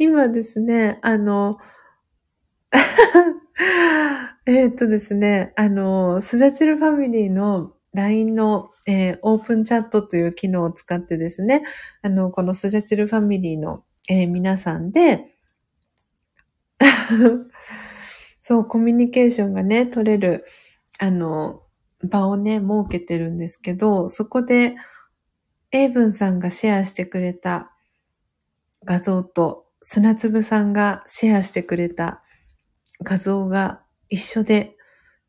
[0.00, 1.58] 今ですね、あの、
[4.46, 11.62] えっとですね、あの、スジャチルファミリーの LINE の、えー、オープンチャットという機能を使ってですね、
[12.02, 15.36] あの、このスジャチルファミリーの、えー、皆さんで、
[18.42, 20.46] そう、コミュニケーションがね、取れる、
[20.98, 21.62] あの、
[22.02, 24.76] 場をね、設けてるんですけど、そこで、
[25.72, 27.70] エイブンさんがシェアしてくれた
[28.84, 32.22] 画像と、砂粒さんがシェアしてくれた
[33.02, 34.76] 画像が一緒で、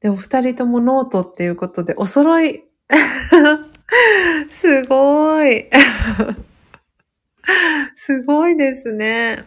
[0.01, 2.63] で、お二人ともノートっていうことで、お揃い
[4.49, 5.69] すごい
[7.95, 9.45] すごいですね。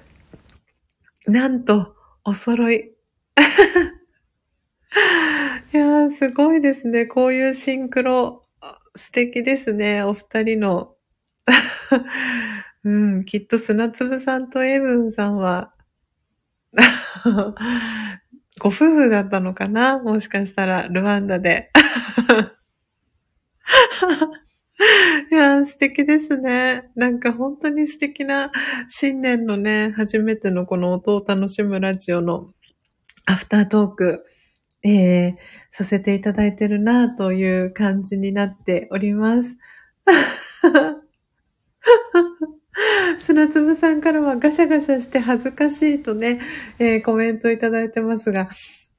[1.27, 1.95] なんと、
[2.25, 2.93] お揃い。
[5.75, 7.05] いやー、すごいですね。
[7.05, 8.45] こういうシンクロ、
[8.95, 10.05] 素敵ですね。
[10.05, 10.95] お二人の。
[12.85, 15.75] うん、きっと砂粒さんとエブンさんは
[18.61, 19.99] ご夫婦だったのかな？
[19.99, 21.73] もしかしたら、ルワンダで。
[25.33, 26.91] いや素敵ですね。
[26.95, 28.53] なんか本当に素敵な
[28.89, 32.53] 新年のね、初めてのこの音を楽しむラジオの
[33.27, 34.25] アフタートーク、
[34.85, 35.35] えー、
[35.77, 39.59] させていただいてるなという感じになっております。
[43.19, 46.41] 砂粒さんからはガシャガシャして恥ずかしいとね、
[46.79, 48.49] えー、コメントいただいてますが、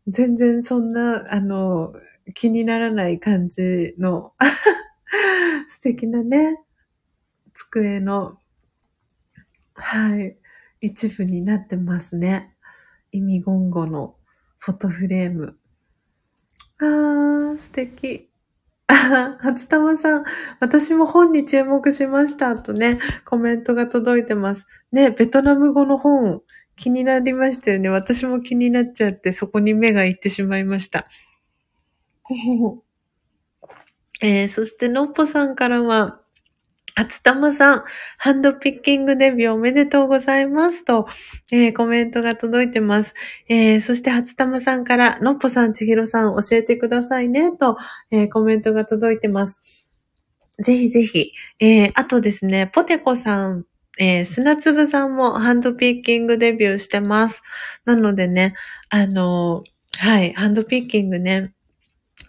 [0.05, 1.93] 全然そんな、あの、
[2.33, 4.33] 気にならない感じの
[5.69, 6.61] 素敵なね、
[7.53, 8.37] 机の、
[9.75, 10.37] はい、
[10.81, 12.53] 一部になってますね。
[13.13, 14.17] 意味言語の
[14.57, 15.57] フォトフレーム。
[16.79, 18.29] ああ、素敵。
[18.87, 20.25] あ、 初玉さん、
[20.59, 24.67] 私も本に注目しましたとね、コメントが届いてます。
[24.91, 26.43] ね、ベトナム語の本、
[26.75, 27.89] 気になりましたよね。
[27.89, 31.07] 私も気になっちゃって、そこに目が行ってしまいました。
[34.21, 36.21] えー、そして、のっぽさんからは、
[36.97, 37.83] あつたまさん、
[38.17, 41.07] ハンドピッキングデビューおめでとうございますと、
[41.51, 43.13] えー、コメントが届いてます。
[43.49, 47.75] えー、そして、はつたまさんから、のっぽさん、ちひろさん、教えてくださいね、と、
[48.11, 49.59] えー、コメントが届いてます。
[50.63, 51.33] ぜひぜひ。
[51.59, 53.65] えー、あとですね、ポテコさん、
[53.99, 57.41] えー、砂粒さんもハンドピッキングデビューしてます。
[57.83, 58.55] なのでね、
[58.89, 59.63] あの
[59.99, 61.53] はい、ハンドピッキングね、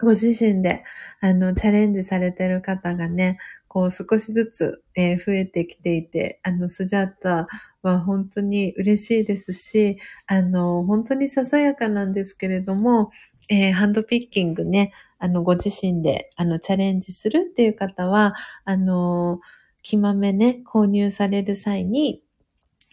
[0.01, 0.83] ご自身で、
[1.21, 3.39] あの、チャレンジされてる方がね、
[3.77, 7.47] こう少しずつ、えー、増えてきていて、あの、スジャータ
[7.83, 13.11] は本当に嬉しいですし、あの、本当にささやかなんですけれども、
[13.49, 18.33] えー、ハンドピッキングね、あの、ご自身で、あの、チャレンジするっていう方は、
[18.65, 19.41] あの、
[19.83, 22.23] 木豆ね、購入される際に、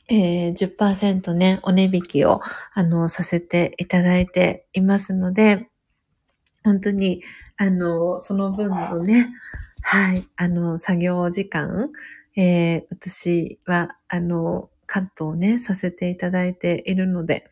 [0.09, 2.43] えー、10%ね、お値引きを、
[2.74, 5.66] あの、させていただいていますので、
[6.62, 7.23] 本当に、
[7.56, 9.31] あの、その分のね、
[9.86, 10.27] はい。
[10.36, 11.90] あの、作業時間、
[12.36, 17.51] えー、私は、あの、カットをね、させていただいているので、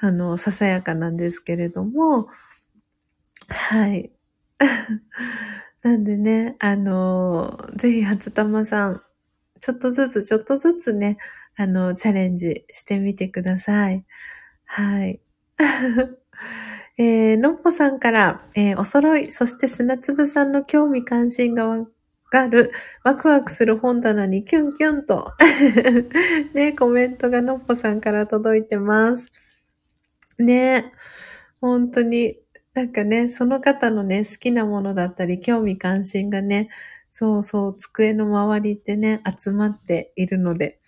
[0.00, 2.28] あの、ささやかなんですけれども、
[3.48, 4.10] はい。
[5.82, 9.02] なんでね、あの、ぜひ初玉さん、
[9.60, 11.18] ちょっとずつ、ちょっとずつね、
[11.56, 14.04] あの、チャレンジしてみてください。
[14.66, 15.20] はい。
[17.00, 21.86] えー、のっぽさんから、えー、お揃い、そして砂粒さんの興味関心がわ
[22.28, 22.72] かる、
[23.04, 25.32] ワクワクする本棚にキュンキュンと
[26.52, 29.32] ね、コメントがのっぽさんから届いてます。
[30.38, 30.92] ね、
[31.62, 32.38] 本当に、
[32.74, 36.68] なんかね、その方のね、好きなものだったり、興味関心がね、
[37.12, 40.78] そうそう、机の周りってね、集まっているので、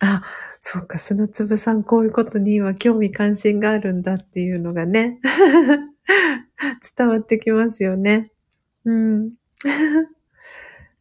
[0.00, 0.22] あ、
[0.62, 5.18] そうか、砂粒さん、こういうことに今興味関心があるんだっていうのがね、
[6.96, 8.30] 伝わってきますよね。
[8.84, 9.32] うん。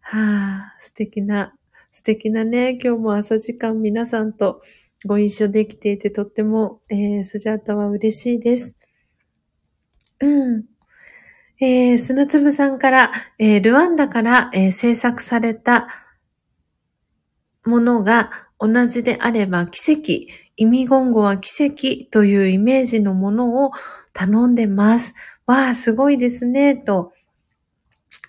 [0.01, 1.55] はあ、素敵な、
[1.91, 4.61] 素敵なね、今日も朝時間皆さんと
[5.05, 8.77] ご一緒できていてとっても、えー、スジャータは嬉しいです。
[10.21, 10.65] うん。
[11.61, 15.87] えー、砂粒さんから、えー、ルワンダから、えー、制作された
[17.65, 20.27] ものが同じであれば奇跡、
[20.57, 23.71] 意味言語は奇跡というイメージのものを
[24.13, 25.13] 頼んでます。
[25.45, 27.13] わあ、すごいですね、と、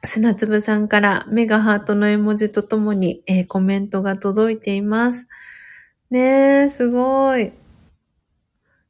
[0.05, 5.27] 砂粒さんからメガハートの絵文字とともに、えー、コメントが届いています。
[6.11, 7.53] ねえ、すごい。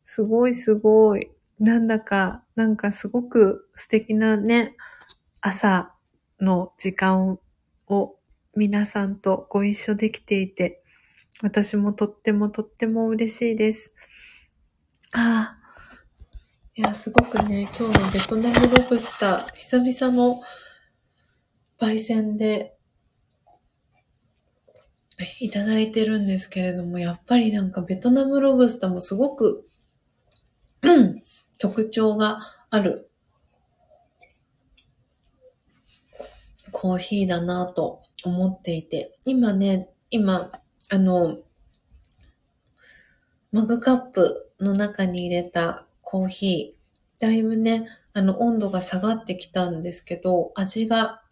[0.04, 1.30] すごいすごい。
[1.58, 4.76] なんだか、なんかすごく素敵なね、
[5.40, 5.94] 朝
[6.40, 7.38] の時間
[7.88, 8.16] を
[8.54, 10.82] 皆さんとご一緒できていて、
[11.42, 13.94] 私もとってもとっても嬉しいです。
[15.12, 15.60] ああ。
[16.76, 20.40] いや、すごくね、今日のベトナムロブスター、久々の
[21.78, 22.76] 焙煎で
[25.40, 29.66] いただいてるんですけれども、やっぱりなんかベトナムロブスターもすごく、
[30.82, 31.22] うん、
[31.58, 32.40] 特徴が
[32.70, 33.10] ある
[36.70, 40.50] コーヒーだなと思っていて、今ね、今、
[40.92, 41.38] あの、
[43.52, 51.22] マグカップの中に入れたコーヒー、だいぶね、あの、温度が下がってきたんですけど、味が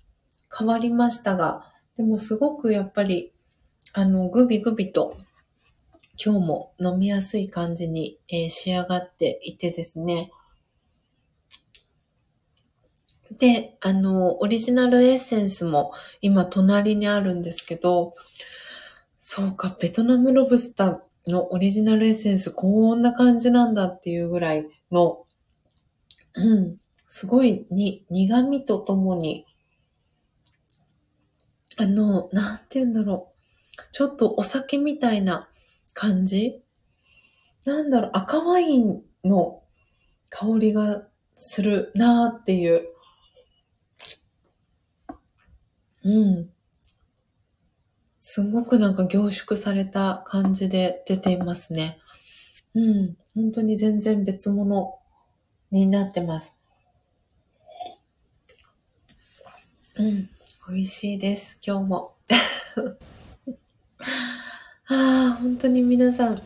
[0.57, 3.33] 変わりましたが、でもすごくやっぱり、
[3.95, 5.17] あの、グビグビと、
[6.25, 10.31] 今日も飲みやすい感じに、えー、仕上がっていてですね。
[13.33, 18.15] で、あの、オリジナルエッセンスも今隣にあるんですけど、
[19.31, 25.27] そうか、ベトナムロブスターのオリジナルエッセンスこんな感じなんだっていうぐらいの、
[26.35, 26.77] うん、
[27.11, 29.45] すごいに苦味とともに
[31.77, 33.35] あの、なんて言うんだろ
[33.79, 33.83] う。
[33.93, 35.51] ちょっとお酒みたいな
[35.93, 36.63] 感じ？
[37.67, 39.63] なんだろう、赤ワインの
[40.31, 41.07] 香りが
[41.37, 42.89] するなーっていう。
[46.03, 46.51] うん。
[48.39, 51.99] すごくなんか凝縮された感じで出ていますね。
[52.73, 53.17] うん。
[53.35, 54.97] 本当に全然別物
[55.73, 56.57] になってます。
[59.97, 60.29] うん。
[60.69, 62.15] 美味しいです、今日も。
[64.87, 66.41] ああ、本当に皆さん、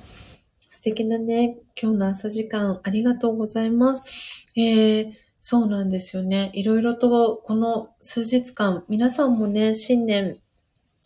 [0.70, 4.46] 素敵なね、今日の朝時間ありがとうございます。
[4.56, 5.12] えー、
[5.42, 6.52] そうなんですよね。
[6.54, 10.38] いろいろとこの数日間、皆さんもね、新年、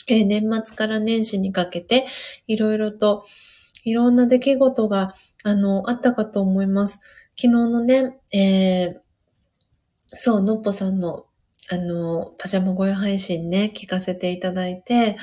[0.09, 2.07] えー、年末から年始にかけて、
[2.47, 3.25] いろいろと、
[3.85, 5.15] いろんな出来事が、
[5.45, 7.01] あの、あったかと思います。
[7.37, 9.01] 昨日のね、えー、
[10.15, 11.27] そう、のっぽさんの
[11.69, 15.17] あの、パジャマ声配信ね、聞かせていただいて、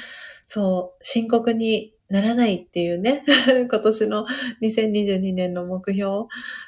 [0.46, 4.26] そう、深刻にならないっていうね、 今年の
[4.62, 6.26] 2022年の目標、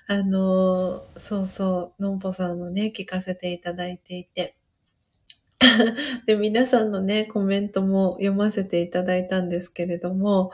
[0.07, 4.55] あの、そうそう、のんぽさんのね、聞かせていただいていて、
[6.25, 10.51] で、皆さんのね、コメントも読ませていただいたんですけれども、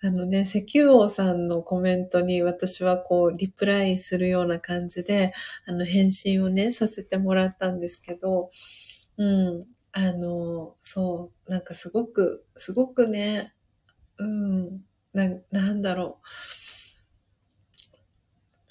[0.00, 5.32] あのね、石油王さんのコメントに私はこう、リプライするような感じで、
[5.66, 8.50] あの、返信をね、させてもらったんですけど、
[9.16, 13.54] うん、あの、そう、なんかすごく、すごくね、
[14.18, 16.20] うん、な、なんだろ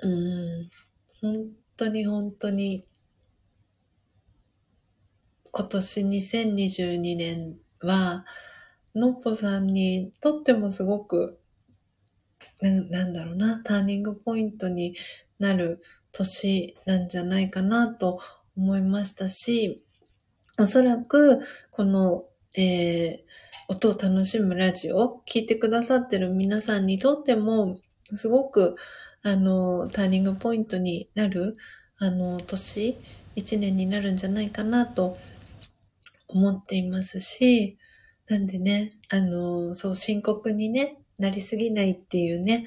[0.03, 0.07] う。
[0.09, 0.69] うん、
[1.21, 2.87] 本当に本当に、
[5.51, 8.25] 今年2022年は、
[8.95, 11.41] のっぽさんにとってもすごく
[12.61, 14.95] な、なんだろうな、ターニングポイントに
[15.39, 18.19] なる年なんじゃないかなと
[18.55, 19.83] 思いましたし、
[20.59, 21.41] おそらく、
[21.71, 22.25] この、
[22.55, 23.17] えー、
[23.67, 27.77] 音を楽しむラジオ、聞いてくださってる皆さんにとっても、
[28.15, 28.75] すごく、
[29.23, 31.53] あの、ターニングポイントになる、
[31.97, 32.97] あの、年、
[33.35, 35.17] 一年になるんじゃないかなと
[36.33, 37.77] 思っていますし、
[38.27, 42.65] なんでね、あの、そう深刻にね、なりすぎないっていうね、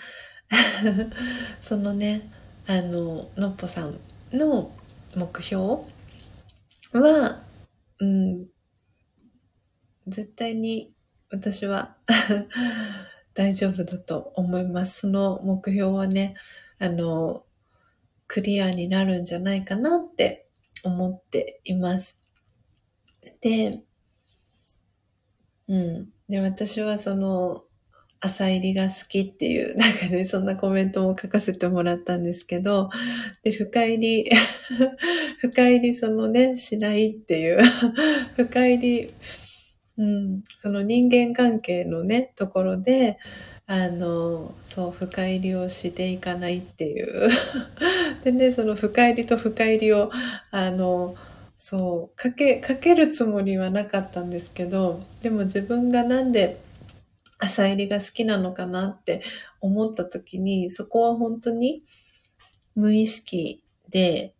[1.60, 2.30] そのね、
[2.66, 3.98] あの、のっぽさん
[4.32, 4.72] の
[5.16, 5.84] 目標
[6.92, 7.42] は、
[7.98, 8.46] うん、
[10.06, 10.92] 絶対に
[11.30, 11.96] 私は
[13.34, 15.00] 大丈夫だと思います。
[15.00, 16.36] その目標はね、
[16.78, 17.44] あの、
[18.26, 20.46] クリアになるんじゃないかなって
[20.84, 22.23] 思っています。
[23.44, 23.84] で、
[25.68, 26.08] うん。
[26.28, 27.64] で、私はその、
[28.20, 32.88] 朝入りが好きっていう、 なんかね、そんなコメントも書かせてもらったんですけど、
[33.42, 34.30] で、深入り、
[35.42, 37.58] 深入りそのね、しないっていう、
[38.36, 39.10] 深入り、
[39.98, 43.18] うん、その人間関係のね、ところで、
[43.66, 47.28] あの、そう、深入りをしていかないっていう。
[48.24, 50.10] でね、その深入りと深入りを、
[50.50, 51.14] あの、
[51.66, 56.60] そう、かけ、かけるつもりはなかったんですけど、でも自分がなんで
[57.38, 59.22] 朝入りが好きなのかなって
[59.62, 61.82] 思った時に、そこは本当に
[62.74, 64.34] 無意識で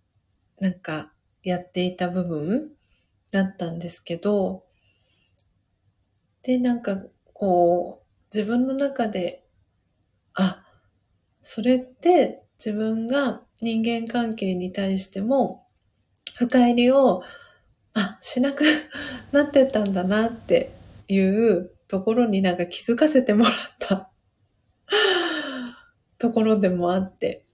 [0.61, 2.73] なんかやっていた部分
[3.31, 4.65] だったんですけど、
[6.43, 6.99] で、なんか
[7.33, 9.47] こう、自分の中で、
[10.35, 10.63] あ、
[11.41, 15.64] それって自分が人間関係に対しても
[16.35, 17.23] 深入りを、
[17.94, 18.65] あ、しなく
[19.32, 20.74] なってたんだなって
[21.09, 24.11] いうところになんか気づかせてもらった
[26.19, 27.44] ところでもあって。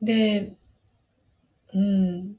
[0.00, 0.54] で、
[1.74, 2.36] うん。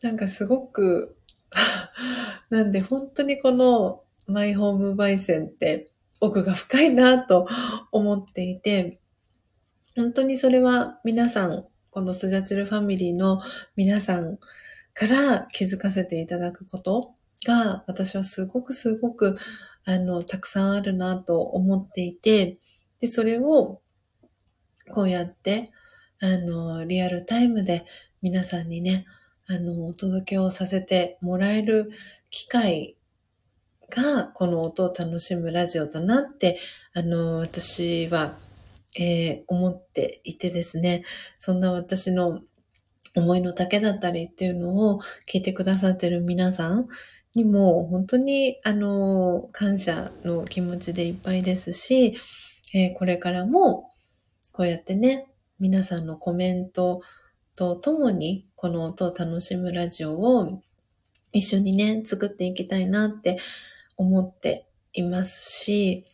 [0.00, 1.16] なんかすごく
[2.50, 5.86] なんで本当にこのマイホーム焙煎って
[6.20, 7.48] 奥が深いなと
[7.90, 9.00] 思っていて、
[9.96, 13.40] 本当にそれは皆さん、このスジャチルファミリーの
[13.76, 14.38] 皆さん
[14.94, 17.14] から気づかせていただくこと
[17.46, 19.38] が、私はすごくすごく、
[19.84, 22.58] あの、たくさんあるなと思っていて、
[23.00, 23.80] で、それを、
[24.92, 25.70] こうやって、
[26.20, 27.84] あの、リアルタイムで
[28.20, 29.06] 皆さんにね、
[29.46, 31.90] あの、お届けをさせてもらえる
[32.30, 32.96] 機会
[33.90, 36.58] が、この音を楽しむラジオだなって、
[36.94, 38.38] あの、私は、
[38.98, 41.04] えー、思っていてですね、
[41.38, 42.42] そんな私の
[43.14, 46.88] 思いの丈だったりっていうのを聞いてくださってる皆さん
[47.34, 52.16] にも、本当に、あの、感謝の気持ちでいっぱいですし、
[52.74, 53.88] えー、これからも、
[54.52, 55.26] こうやってね、
[55.58, 57.02] 皆さんのコメント
[57.54, 60.62] とともに、この音を楽しむラジオを
[61.32, 63.38] 一緒にね、作っていきたいなって
[63.96, 66.04] 思っていますし、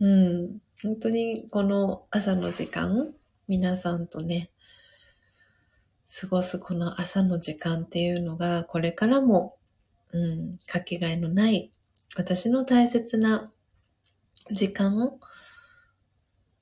[0.00, 3.14] うん、本当にこの朝の時間、
[3.48, 4.51] 皆さんとね、
[6.14, 9.56] 過ごすこの朝の時間っていうのが、これからも、
[10.12, 11.72] うん、かけがえのない、
[12.16, 13.50] 私の大切な
[14.50, 15.18] 時間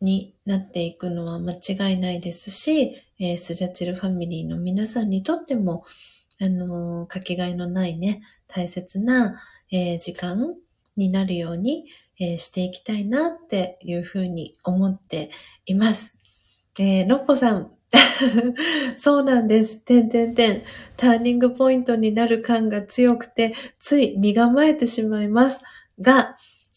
[0.00, 5.84] になっていくのは間違いないですし、えー、スジャチルファミリーの皆さんにとっても、
[6.40, 10.54] あのー、かけがえのないね、大切な、えー、時間
[10.96, 11.86] になるように、
[12.20, 15.30] えー、していきたいなっていうふうに思って
[15.66, 16.16] います。
[16.78, 17.72] えー、のっぽさん、
[18.96, 19.80] そうなんです。
[19.80, 20.62] てんてんてん。
[20.96, 25.60] ターニングポイントになる感が強くて、つい身構えてしまいます。
[26.00, 26.36] が、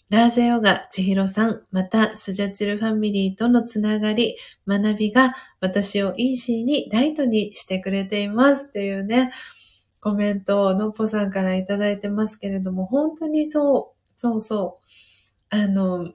[0.09, 4.37] ラージャヨガ、千尋さん、またスジャチルファミリーとのつながり、
[4.67, 9.31] 学びが私をイージーにライトにしてくれていますっていうね、
[10.01, 15.55] コメントをのっぽさんからいただいてますけれども、本当にそう、そうそう。
[15.55, 16.13] あの、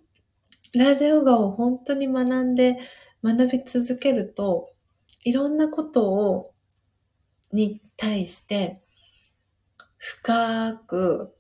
[0.75, 2.79] ラージャヨガを本当に学んで、
[3.25, 4.71] 学び続けると、
[5.29, 6.55] いろんなことを、
[7.53, 8.83] に対して、
[9.99, 11.35] 深く、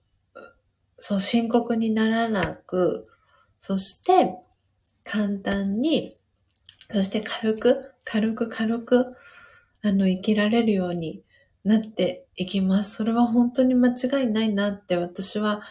[0.98, 3.06] そう、深刻にならなく、
[3.60, 4.34] そして、
[5.04, 6.18] 簡単に、
[6.90, 9.16] そして軽く、軽く軽く、
[9.82, 11.22] あの、生きられるように
[11.64, 12.96] なっていきます。
[12.96, 15.62] それは本当に間違いないなって私は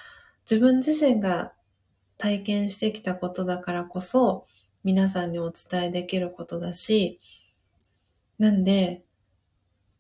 [0.50, 1.54] 自分自身が
[2.18, 4.48] 体験してきたことだからこそ
[4.84, 7.20] 皆さんにお伝えできることだし、
[8.38, 9.04] なんで、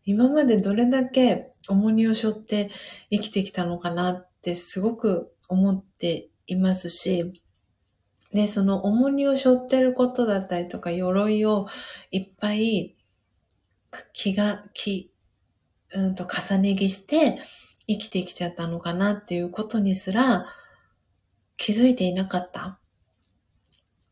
[0.05, 2.72] 今までどれだけ重荷を背負って
[3.11, 7.43] 生きてきたのかなってすごく思っていますし、
[8.34, 11.68] で、その重荷を背負ってることだったりとか、鎧を
[12.11, 12.95] いっぱい
[14.14, 15.11] 気が、気、
[15.93, 17.41] うんと重ね着して
[17.88, 20.45] 生きてきちゃったのかなっていうことにすら
[21.55, 22.80] 気づいていなかった。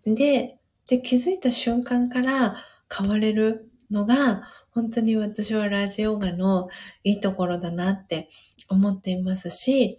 [0.06, 0.58] で、
[0.88, 2.64] で、気づいた瞬間から
[2.96, 6.70] 変われるのが、本当に私はラジオガの
[7.04, 8.30] いいところだなって
[8.68, 9.98] 思っていますし、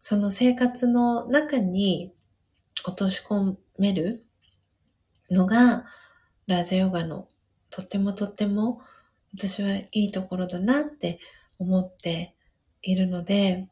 [0.00, 2.12] その生活の中に
[2.84, 4.24] 落とし込める
[5.30, 5.84] のが
[6.46, 7.28] ラジオガの
[7.70, 8.82] とってもとっても
[9.34, 11.20] 私はいいところだなって
[11.58, 12.34] 思って
[12.82, 13.68] いるので、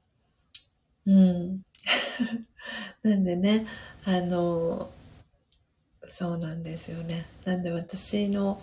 [1.06, 1.62] うん。
[3.02, 3.66] なんでね、
[4.04, 4.90] あの、
[6.08, 7.26] そうなんですよね。
[7.44, 8.60] なんで私の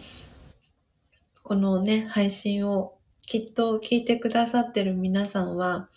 [1.47, 5.87] このね、配信をきっと聞いてくださってる皆さんは、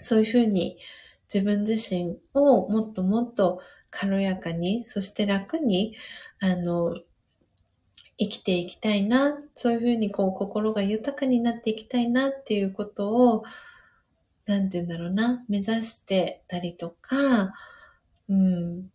[0.00, 0.78] そういうふうに
[1.24, 3.60] 自分自身をもっともっと
[3.90, 5.96] 軽やかに、そして楽に、
[6.38, 6.94] あの、
[8.16, 13.42] 生きていきたいな、そういうふうにこう心が豊かになっていきたいなっていうことを、
[14.46, 17.54] なんて言うんだろうな、目指してたりとか、
[18.28, 18.92] うん、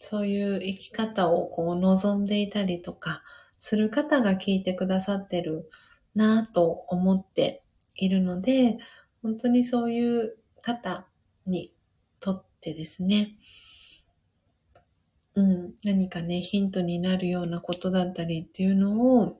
[0.00, 3.22] そういう生き方をこう望んでいたりとか
[3.60, 5.70] する方が聞いてくださってる
[6.14, 7.62] なぁと思って
[7.94, 8.78] いるので、
[9.22, 11.06] 本当にそういう方
[11.46, 11.72] に
[12.20, 13.36] とってですね、
[15.34, 19.38] うん、何かね、ヒントになるようなことだったりっていうのを、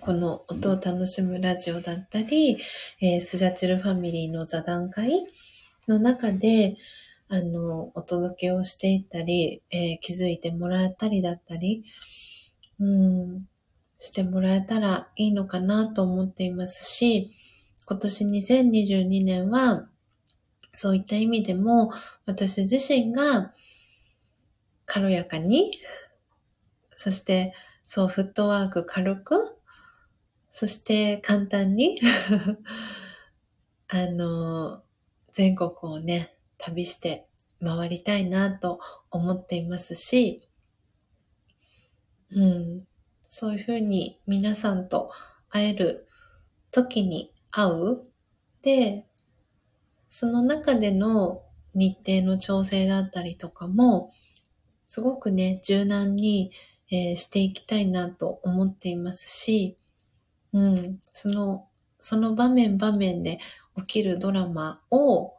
[0.00, 2.58] この音を楽しむラジオだったり、
[3.00, 5.24] えー、スジャチルファミリーの座談会
[5.88, 6.76] の中で、
[7.28, 11.84] あの、お届けをしていったり、えー、気づいてもらったりだったり、
[12.78, 13.48] うん、
[13.98, 17.32] してもらえたらいいのかなと思っていますし、
[17.86, 19.88] 今年2022年は、
[20.74, 21.90] そういった意味でも、
[22.26, 23.54] 私自身が
[24.84, 25.80] 軽やかに、
[26.96, 27.54] そして、
[27.86, 29.56] そう、フットワーク軽く、
[30.52, 32.00] そして簡単に
[33.88, 34.82] あの、
[35.32, 37.26] 全国をね、旅して
[37.62, 38.80] 回りたいなと
[39.10, 40.48] 思っていますし、
[42.32, 42.86] うん、
[43.28, 45.10] そういうふうに皆さんと
[45.50, 46.06] 会える
[46.70, 48.02] 時に会う。
[48.62, 49.06] で、
[50.08, 51.42] その中での
[51.74, 54.12] 日程の調整だったりとかも、
[54.88, 56.52] すごくね、柔軟に、
[56.90, 59.76] えー、していきたいなと思っていますし、
[60.52, 61.68] うん、その、
[62.00, 63.40] その場面場面で
[63.76, 65.34] 起きるドラマを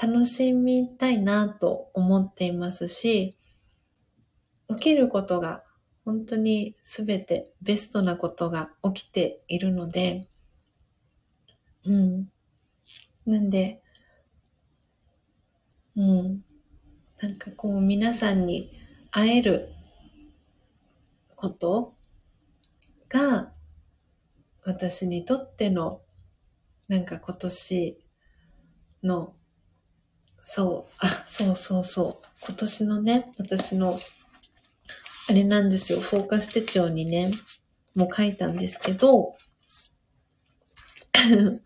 [0.00, 3.36] 楽しみたいなと思っていますし、
[4.68, 5.62] 起きることが
[6.06, 10.28] 本当にすべてベストなことが起きているので、
[11.84, 12.28] うん。
[13.26, 13.82] なんで、
[15.96, 16.44] うん。
[17.20, 18.72] なんかこう皆さんに
[19.10, 19.72] 会える
[21.34, 21.94] こと
[23.08, 23.52] が
[24.64, 26.00] 私にとっての
[26.88, 27.98] なんか今年
[29.02, 29.34] の
[30.48, 32.26] そう、あ、そうそうそう。
[32.46, 33.92] 今年のね、私の、
[35.28, 37.30] あれなんですよ、フォーカス手帳にね、
[37.94, 39.36] もう書いたんですけど、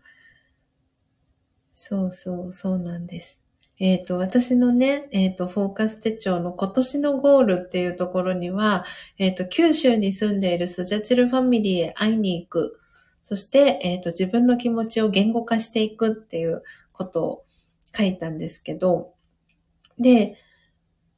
[1.73, 3.41] そうそう、そうなんです。
[3.79, 8.85] えっ、ー、と、私のね、えっ、ー、と、フォーカス手帳の今年のゴールっていうところには、
[9.17, 12.79] えっ、ー、と、九州に住んでいるスジャチルファミリーへ会いに行く。
[13.23, 16.61] そして、えっ、と、自分の気持ちを言語化していくっていう
[16.93, 17.45] ことを
[17.97, 19.13] 書いたんですけど、
[19.97, 20.37] で、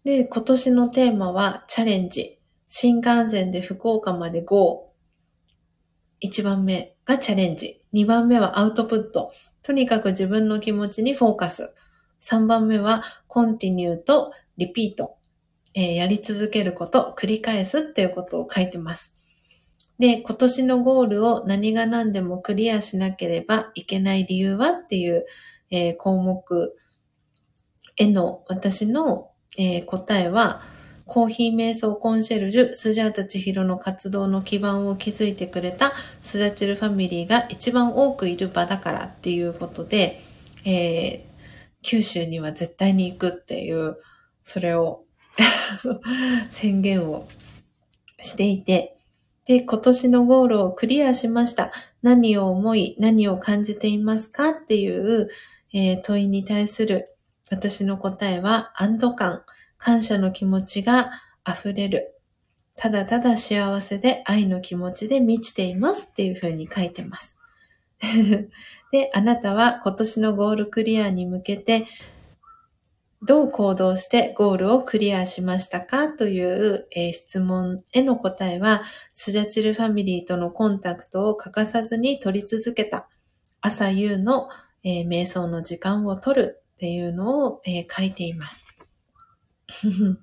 [0.04, 2.40] で、今年のテーマはチャレンジ。
[2.68, 4.92] 新幹線で福岡まで GO。
[6.24, 7.82] 1番目がチャレンジ。
[7.94, 9.32] 2番目はアウトプット。
[9.62, 11.74] とにかく自分の気持ちにフォーカス。
[12.22, 15.18] 3番目はコンティニューとリピート。
[15.74, 19.16] えー、やり続けること、繰り返すっていうことを書いてます。
[20.00, 25.26] で、今年のゴールを何が何でもクリアしなければいけない理由はっていう
[25.76, 26.72] えー、項目
[27.96, 30.62] への私の、えー、答えは、
[31.06, 40.22] コーヒー瞑想コンシェルジュ、スジャータチヒロの活動の基盤を築いてくれたスジャチルファミリーが一番多くいる場だからっていうことで、
[40.66, 41.34] えー、
[41.82, 43.98] 九州には絶対に行くっていう、
[44.46, 45.04] それを
[46.50, 47.28] 宣言を
[48.22, 48.96] していて、
[49.46, 51.72] で、今年のゴールをクリアしました。
[52.02, 55.30] 何を思い、何を感じていますかっていう、
[55.74, 57.10] えー、問いに対する
[57.54, 59.44] 私の答えは安堵感、
[59.78, 61.12] 感謝の気持ちが
[61.48, 62.16] 溢れる。
[62.76, 67.38] ただただ幸せで愛の気持ちで満ちていますっていうふうに書いてます。
[68.92, 71.86] で、あなたは今年のゴールクリアに向けて
[73.22, 83.08] どう行動してゴールをクリアしましたかという、えー、質問への答えは、スジャチルファミリーとのコンタクトを欠かさずに取り続けた
[83.62, 84.50] 朝夕の
[84.84, 88.68] えー、瞑想の時間を取るっていうのを、えー、書いています。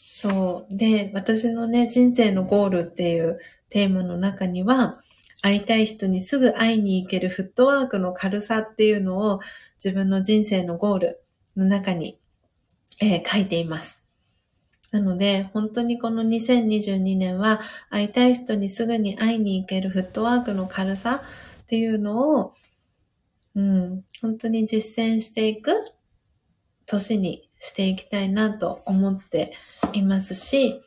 [0.00, 0.74] そう。
[0.74, 5.04] で、私のね、人生のゴールっていうテーマの中には、
[5.42, 9.40] 会いたい人にすぐ会いに行けるフットワークの軽さっていうのを
[9.84, 11.20] 自分の人生のゴール
[11.58, 12.18] の中に、
[12.98, 14.06] えー、書いています。
[14.92, 17.60] なので、本当にこの2022年は
[17.90, 21.22] 会いたい人にすぐに会いに行けるフットワークの軽さ
[21.64, 22.54] っていうのを、
[23.54, 25.72] うん、本当に実践していく
[26.86, 29.52] 年にしていきたいなと思って
[29.92, 30.82] いますし、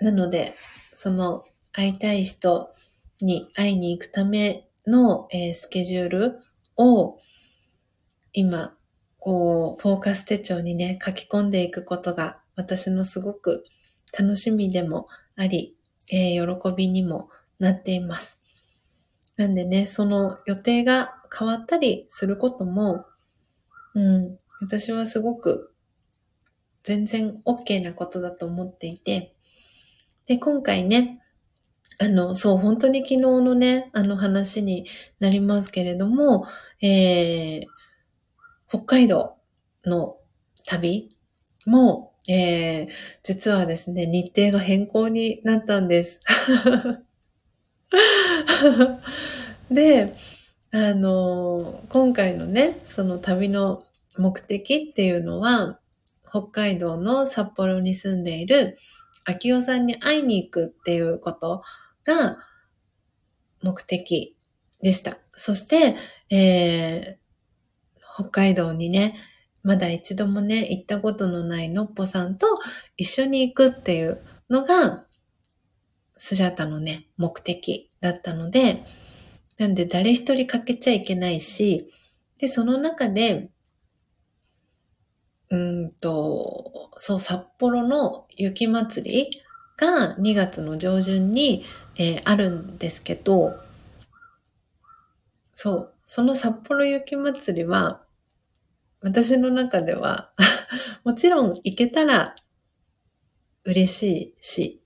[0.00, 0.54] なので、
[0.94, 2.74] その会いたい人
[3.20, 6.38] に会いに行くための、えー、スケジュール
[6.76, 7.18] を
[8.32, 8.74] 今、
[9.18, 13.64] こう、フォーカス手帳にね、書き込んでいくことが私のすごく
[14.18, 15.76] 楽しみでもあり、
[16.10, 18.42] えー、喜びにもなっています。
[19.36, 23.06] なんでね、その予定が変わったりすることも、
[23.94, 25.72] うん、私はすごく
[26.82, 29.34] 全然 OK なことだと思っていて、
[30.26, 31.20] で、今回ね、
[31.98, 34.86] あの、そう、本当に昨日のね、あの話に
[35.18, 36.46] なりますけれども、
[36.80, 37.66] えー、
[38.68, 39.36] 北海道
[39.84, 40.18] の
[40.64, 41.16] 旅
[41.66, 42.88] も、えー、
[43.22, 46.20] 実はですね、日程が変更になったんです。
[49.70, 50.12] で、
[50.70, 53.84] あの、今回のね、その旅の
[54.18, 55.80] 目的っていうのは、
[56.28, 58.76] 北海道の札幌に住んでいる
[59.24, 61.62] 秋代さんに会いに行くっていうこと
[62.04, 62.36] が
[63.62, 64.36] 目的
[64.82, 65.16] でした。
[65.32, 65.96] そして、
[66.30, 69.14] えー、北海道にね、
[69.62, 72.46] まだ一度もね、行ったことのないのっぽさんと
[72.96, 75.06] 一緒に行くっていうのが、
[76.16, 78.84] スジャタのね、目的だったので、
[79.58, 81.92] なんで誰一人欠けちゃいけないし、
[82.38, 83.50] で、その中で、
[85.50, 89.42] うんと、そう、札幌の雪祭り
[89.76, 91.64] が2月の上旬に、
[91.96, 93.58] えー、あるんですけど、
[95.56, 98.02] そう、その札幌雪祭りは、
[99.00, 100.32] 私の中では
[101.04, 102.34] もちろん行けたら
[103.64, 104.82] 嬉しいし、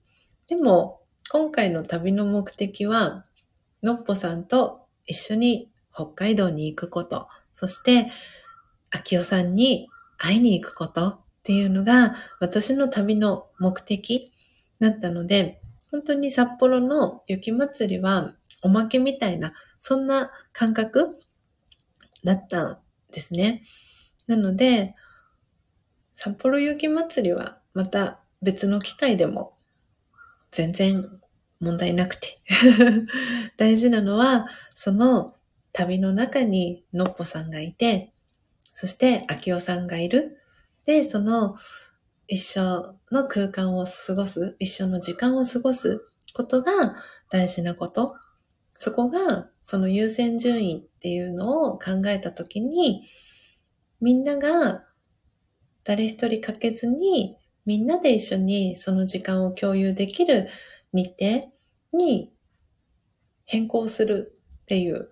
[0.47, 1.01] でも
[1.31, 3.25] 今回の旅の目的は、
[3.83, 8.11] のっぽさんと一緒に北海道に行くこと、そして、
[8.89, 14.31] 秋代さんに会いに行くことっていうのが私の旅の目的
[14.79, 15.61] だったので、
[15.91, 21.19] 本当に札幌の雪まつりはおまけみたいな、そんな感覚
[22.23, 22.77] だったん
[23.11, 23.63] ですね。
[24.27, 24.95] なので、
[26.13, 29.57] 札幌雪まつりはまた別の機会でも
[30.51, 31.19] 全然
[31.63, 32.37] 問題なくて
[33.57, 35.35] 大事なのは、その
[35.71, 38.13] 旅の中にのっぽさんがいて、
[38.73, 40.37] そして秋代さんがいる。
[40.85, 41.55] で、その
[42.27, 46.03] 一緒の空間を過ごす、一緒の時間を過ごす
[46.33, 46.95] ことが
[47.29, 48.15] 大事なこと。
[48.77, 53.07] そこが、その優先順位っていうのを考えたときに、
[54.01, 54.83] みんなが
[55.85, 60.49] 誰一人欠けずに、みんなで一緒にその時間を共有できる
[60.91, 61.52] 日程
[61.93, 62.33] に
[63.45, 65.09] 変更するっていう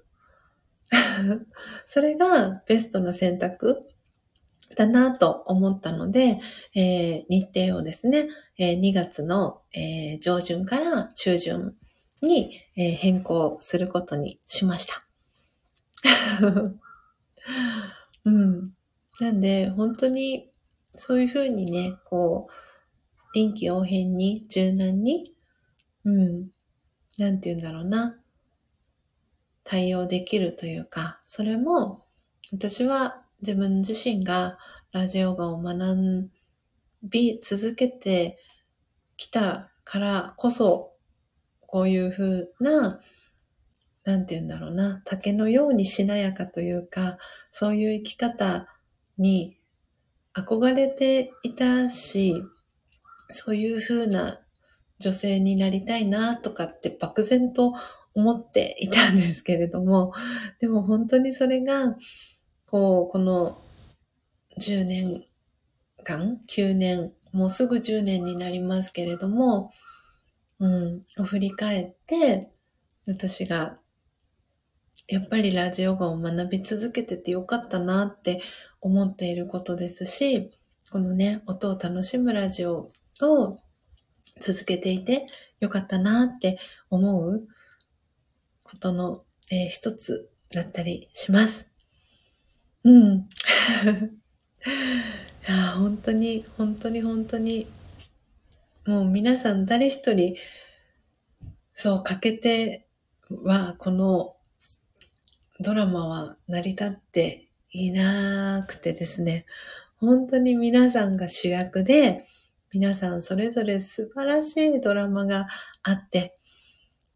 [1.87, 3.81] それがベストな選択
[4.75, 6.39] だなと思ったので、
[6.75, 8.27] えー、日程をですね、
[8.57, 11.75] えー、2月の、えー、上旬から中旬
[12.21, 15.03] に、えー、変更することにしました。
[18.25, 18.73] うん。
[19.19, 20.51] なんで、本当に
[20.95, 22.53] そういうふうにね、こう、
[23.33, 25.33] 臨機応変に、柔軟に、
[26.05, 26.49] うん、
[27.17, 28.17] なんて言うんだろうな。
[29.63, 32.03] 対応できるというか、それも
[32.51, 34.57] 私は自分自身が
[34.91, 36.29] ラジオガを学
[37.03, 38.37] び続けて
[39.17, 40.93] きたからこそ、
[41.61, 42.99] こういうふうな、
[44.03, 47.17] なんて言うんだろうな、竹のようにしなやかというか、
[47.51, 48.67] そういう生き方
[49.17, 49.57] に
[50.33, 52.43] 憧れていたし、
[53.29, 54.41] そういうふうな
[55.01, 57.73] 女性になりたいなとかって漠然と
[58.13, 60.13] 思っていたんですけれども、
[60.61, 61.97] でも本当にそれが、
[62.67, 63.57] こう、この
[64.59, 65.25] 10年
[66.03, 69.71] 間、9年、もうすぐ10年になりますけれども、
[70.59, 72.51] うん、を振り返って、
[73.05, 73.79] 私が、
[75.07, 78.41] やっぱりラジオ語を学び続けててよかったなって
[78.79, 80.51] 思っていることですし、
[80.91, 82.89] このね、音を楽しむラジオ
[83.21, 83.57] を
[84.41, 85.27] 続けていて
[85.59, 86.59] よかったなって
[86.89, 87.47] 思う
[88.63, 91.71] ことの、えー、一つだったりします。
[92.83, 93.29] うん。
[95.47, 97.67] いや、本当に、本当に本当に、
[98.85, 100.35] もう皆さん誰一人、
[101.75, 102.87] そう、欠けて
[103.29, 104.35] は、この
[105.59, 109.45] ドラマは成り立っていなくてですね、
[109.97, 112.27] 本当に皆さんが主役で、
[112.73, 115.47] 皆さんそれぞれ素晴らしいドラマが
[115.83, 116.35] あって、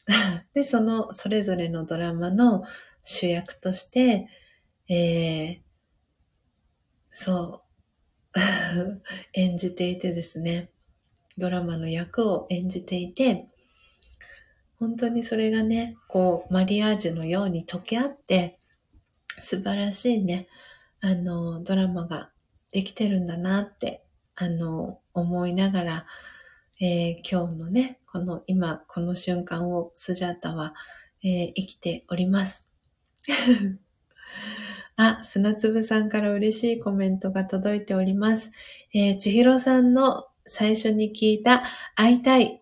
[0.53, 2.65] で、そのそれぞれのドラマの
[3.03, 4.27] 主役として、
[4.89, 5.59] えー、
[7.11, 7.63] そ
[8.35, 8.39] う、
[9.33, 10.71] 演じていてですね、
[11.37, 13.47] ドラマの役を演じていて、
[14.77, 18.59] 本当にそれがね、こう、マリアージュのように溶け合って、
[19.39, 20.47] 素晴らしいね、
[20.99, 22.31] あの、ドラマが
[22.71, 24.04] できてるんだなって、
[24.35, 26.05] あの、思いながら、
[26.81, 30.73] えー、今日のね、この今、この瞬間をスジャータは、
[31.23, 32.69] えー、生きております。
[34.97, 38.51] あ、砂粒さんから嬉しいコメントが届いております。
[38.93, 41.63] えー、千尋さんの最初に聞いた、
[41.95, 42.61] 会いたい。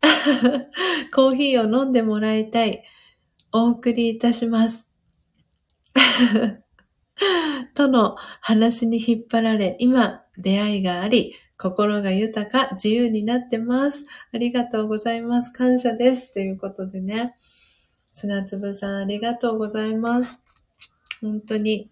[1.14, 2.82] コーヒーを飲んでもらいたい。
[3.52, 4.90] お送りいたします。
[7.74, 14.04] との話に引っ張られ、今、出会いがあり、心が豊か、自由になってます。
[14.32, 15.52] ありがとうございます。
[15.52, 16.32] 感謝です。
[16.32, 17.36] ということでね。
[18.12, 20.40] 砂粒さん、ありがとうございます。
[21.20, 21.90] 本当に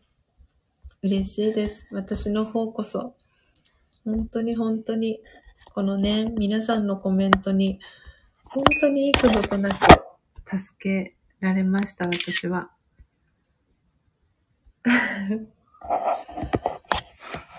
[1.03, 1.87] 嬉しいです。
[1.93, 3.15] 私の方こそ。
[4.05, 5.21] 本当に本当に、
[5.75, 7.79] このね、皆さんのコメントに、
[8.45, 12.71] 本当に幾度となく助けられました、私は。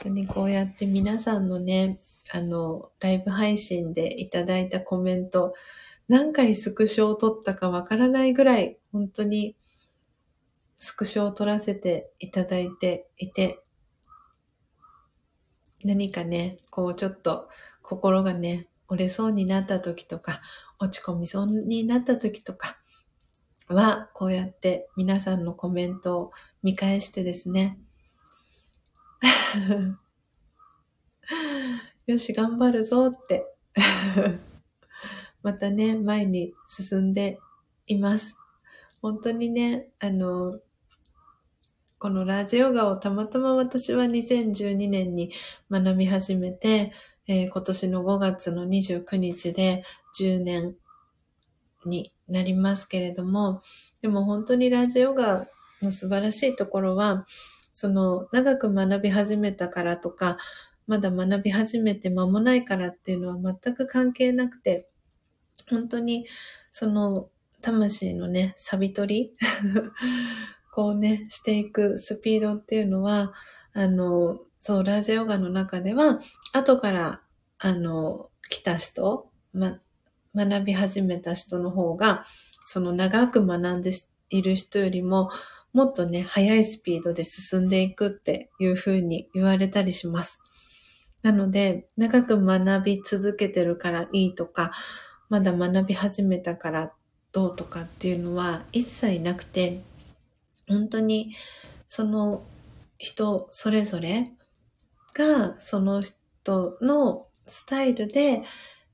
[0.01, 1.99] 本当にこうやって皆さんのね、
[2.31, 5.53] あの、ライブ配信でいただいたコメント、
[6.07, 9.57] 何回スクショを撮ったかわからないぐらい、本当に
[10.79, 13.61] スクショを撮らせていただいていて、
[15.83, 17.49] 何かね、こうちょっと
[17.81, 20.41] 心がね、折れそうになった時とか、
[20.79, 22.77] 落ち込みそうになった時とか
[23.67, 26.31] は、こうやって皆さんのコメントを
[26.63, 27.77] 見返してですね、
[32.07, 33.45] よし、頑張るぞって
[35.43, 37.39] またね、前に進んで
[37.87, 38.35] います。
[39.01, 40.59] 本当にね、あの、
[41.97, 45.33] このラジオガをたまたま私は2012年に
[45.69, 46.93] 学び始めて、
[47.27, 49.83] えー、今年の5月の29日で
[50.17, 50.75] 10年
[51.85, 53.61] になりますけれども、
[54.01, 55.47] でも本当にラジオガ
[55.81, 57.25] の素晴らしいところは、
[57.79, 60.35] その長く学び始めたからとか、
[60.85, 64.89] まだ学び始めて間もないからっていうのは全く関係なくて、
[65.69, 66.27] 本当に
[66.73, 67.29] その
[67.61, 69.33] 魂のね、錆び取り
[70.75, 73.31] こうね、していくスピードっていうのは、
[73.71, 76.19] あの、そう、ラージャヨガの中では、
[76.51, 77.21] 後から、
[77.59, 79.79] あの、来た人、ま、
[80.35, 82.25] 学び始めた人の方が、
[82.65, 83.93] その長く学んで
[84.31, 85.29] いる人よりも、
[85.73, 90.41] もっとね、速いスピードで進んでいくっていうふうに言われたりします。
[91.21, 94.71] なので、長く学び続けてるからいいとか、
[95.29, 96.93] まだ学び始めたから
[97.31, 99.81] どうとかっていうのは一切なくて、
[100.67, 101.31] 本当に
[101.87, 102.43] その
[102.97, 104.31] 人それぞれ
[105.13, 108.43] がその人のスタイルで、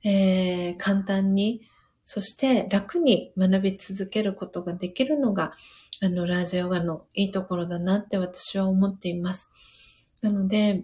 [0.03, 1.61] えー、簡単に、
[2.05, 5.53] そして楽に学び続けることができるのが、
[6.01, 9.49] あの、ラージオガのいいところだなって私は思っています。
[10.21, 10.83] なので、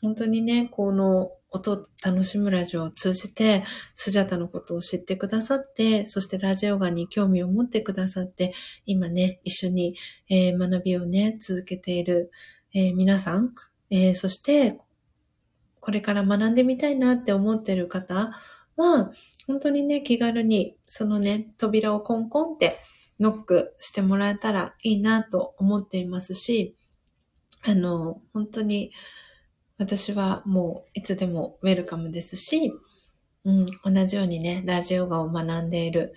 [0.00, 3.64] 本当にね、この音を楽しむラジオを通じて、
[3.94, 8.52] スジャタのことを知ってくださって、そしてラジオガに興味を持ってくださって、
[8.84, 9.96] 今ね、一緒に、
[10.28, 12.30] えー、学びをね、続けている、
[12.74, 13.54] えー、皆さん、
[13.90, 14.78] えー、そして、
[15.80, 18.32] これから学んでみたいなって思ってる方
[18.76, 19.12] は、
[19.46, 22.76] 本当にね、気軽に、そのね、扉をコンコンって
[23.20, 26.76] ノックしてもらえたらいいなと思っていますし、
[27.62, 28.92] あの、本当に、
[29.78, 32.72] 私はもういつでもウェルカムですし、
[33.44, 36.14] うん、同じようにね、ラジオガを学んでいる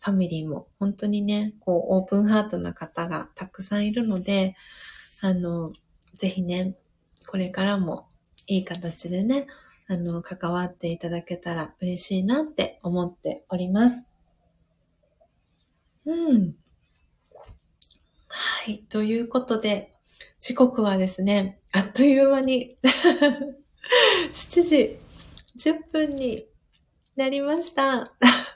[0.00, 4.54] ファミリーも本当にね、こうオープンハートな方がたくさんいるので、
[5.22, 5.72] あの、
[6.14, 6.76] ぜひね、
[7.26, 8.08] これからも
[8.46, 9.46] いい形でね、
[9.88, 14.09] あの、関わっていただけたら嬉しいなって思っております。
[16.06, 16.54] うん。
[18.28, 18.78] はい。
[18.88, 19.94] ということで、
[20.40, 22.78] 時刻はですね、あっという間に
[24.32, 24.98] 7時
[25.58, 26.46] 10分に
[27.16, 28.04] なりました。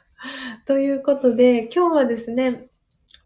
[0.67, 2.69] ということで、今日はですね、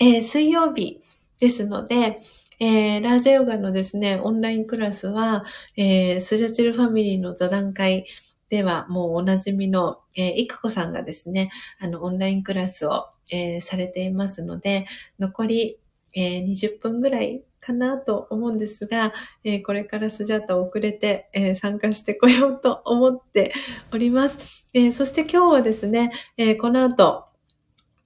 [0.01, 1.01] えー、水曜日
[1.39, 2.21] ですので、
[2.61, 5.45] えー、ラージャヨガのですね、オンラインクラスは、
[5.77, 8.07] えー、スジャチルファミリーの座談会
[8.49, 14.87] ではもうおなじみの、えー、いくこさんがですね、あの、オンラインクラスを、えー、されていますので、
[15.19, 15.79] 残り、
[16.15, 19.13] えー、20分ぐらいかなと思うんですが、
[19.45, 23.53] えー、これからスジャータ遅れて、えー、参加してこようと思って
[23.93, 24.67] おります。
[24.75, 27.25] えそして今日はですね、えこの後、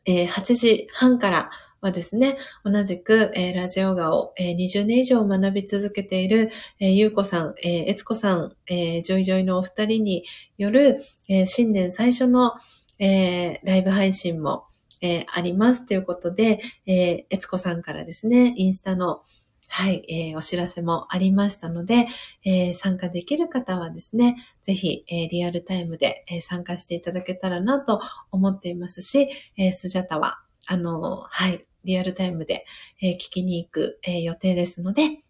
[0.05, 1.51] え8時半から
[1.83, 10.25] はですね、同じく、え、ラジャヨガを、えー、20年以上学び続けている、え、ゆうこさん、え、えつこさん、え、ジョイジョイのお二人に
[10.59, 12.53] よる、え、新年最初の、
[13.01, 14.67] え、ライブ配信も、
[15.03, 19.23] えー、ありますということで、えー、えつこさんからですね、インスタの、
[19.69, 22.07] はい、えー、お知らせもありましたので、
[22.45, 28.01] えー、参加できる方はですね、ぜひ、えー、リアルタイムで、え、参加していただけたらなと
[28.31, 32.65] 思っていますし、え、スジャタは、あの、はい、リアルタイムで、
[33.01, 35.21] え、聞きに行く、え、予定ですので、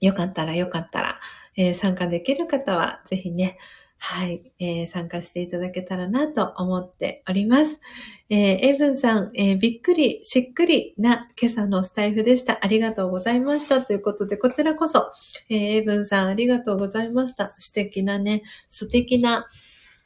[0.00, 1.20] よかったらよかったら、
[1.56, 3.58] え、参加できる方はぜひね、
[4.06, 7.80] はい、えー、参加していただけたらなと思っております。
[8.28, 12.58] えー、エイブンさん、えー、びっくり、しっくりな今朝のスタイフでした。
[12.60, 13.80] ありがとうございました。
[13.80, 15.10] ということで、こちらこそ、
[15.48, 17.48] えー、エイブンさん、ありがとうございました。
[17.48, 19.46] 素敵なね、素敵な、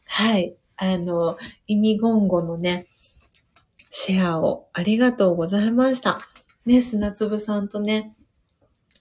[0.05, 2.87] はい、あの、意味言語のね、
[3.91, 6.21] シェアをありがとうございました。
[6.67, 8.15] ね、砂粒さんとね、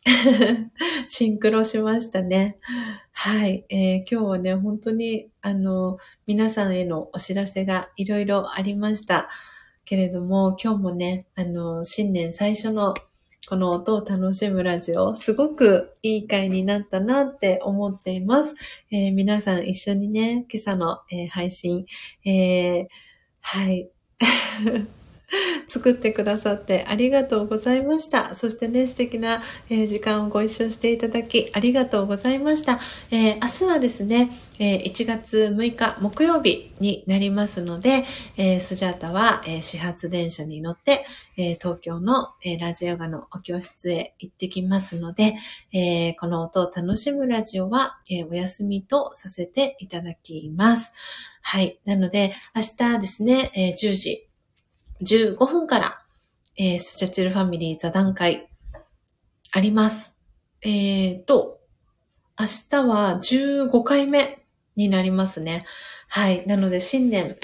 [1.07, 2.57] シンクロしましたね。
[3.11, 9.29] はい、えー、今日はね、本当に、あの、皆さんへのお知らせがいろいろありました
[9.85, 12.93] けれども、今日もね、あの、新年最初の
[13.49, 18.55] この音を楽しむラジオ、すごくいい回になったなって思っています。
[18.91, 21.85] えー、皆さん一緒にね、今朝の、えー、配信、
[22.25, 22.87] えー、
[23.41, 23.89] はい、
[25.67, 28.35] 作ってくださってありがとうございました。
[28.35, 32.79] そしてね、素敵な、えー、時間をご一緒していただきありがとうございました。
[33.11, 38.05] えー、明日はですね、えー、1月6日木曜日になりますので、
[38.37, 41.05] えスジャータは、え始発電車に乗って、
[41.37, 45.35] え東京の、えラジオガのお教室へ行ってきますので、
[45.73, 50.93] えこの音を楽しむラジオは、えお休みとさせていただきます。
[51.41, 51.79] はい。
[51.85, 54.26] なので、明日ですね、え10時、
[55.01, 56.01] 15分から、
[56.57, 58.49] えー、スチャチルファミリー座談会
[59.51, 60.15] あります。
[60.61, 61.59] えーと、
[62.39, 64.45] 明日は15回目
[64.75, 65.65] になりますね。
[66.07, 66.45] はい。
[66.47, 67.37] なので新年、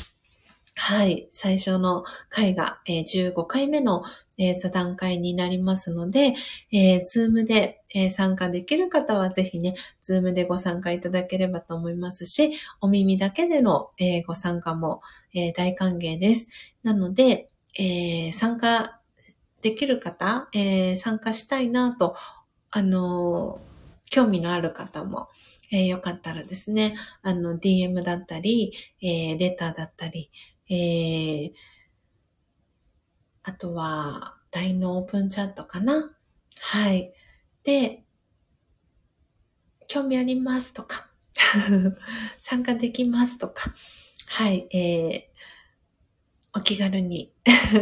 [0.75, 1.29] はい。
[1.31, 4.03] 最初の回が、えー、15回目の、
[4.37, 6.33] えー、座談会になりますので、
[6.71, 15.01] えー、ズームで、えー、参加できる方はぜひね、ズームでご参加いただければと思いますし、お耳だけでの、えー、ご参加も、
[15.33, 16.49] えー、大歓迎です。
[16.83, 17.47] なので、
[17.77, 18.99] えー、参加
[19.61, 22.15] できる方、えー、参加したいなと、
[22.75, 23.59] あの
[24.09, 25.29] 興味のある方も、
[25.71, 30.29] えー、よかったらですね、あの、DM だったり、えー、レターだったり、
[30.69, 31.51] えー、
[33.43, 36.11] あとは、LINE のオープンチャットかな？
[36.59, 37.13] はい。
[37.63, 38.03] で、
[39.87, 41.09] 興味ありますとか、
[42.41, 43.71] 参加できますとか、
[44.27, 47.31] はい、えー、お気軽に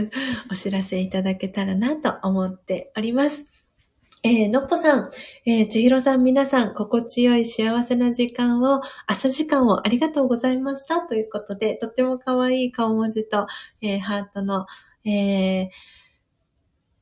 [0.52, 3.46] お知らせいただけたらなと思っております。
[4.24, 5.10] えー、のっぽさん、
[5.46, 11.00] えー、ちひろさん、皆さん、心地よい幸せな時間を、朝時間をありがとうございました。
[11.02, 13.48] ということで、とっても可愛い顔文字と、
[13.82, 14.68] えー、ハートの、
[15.06, 15.70] えー、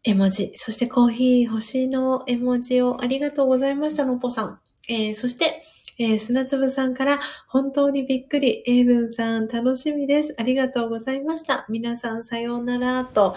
[0.03, 4.60] 絵文字、そしてコーヒー、星の絵文字をありがとうございました、のぽさん。
[4.88, 5.64] えー、そして、
[5.98, 10.34] えー、砂粒さんから、本当にびっくり、英文さん、楽しみです。
[10.38, 11.66] ありがとうございました。
[11.69, 13.36] 皆さん、さようなら、と。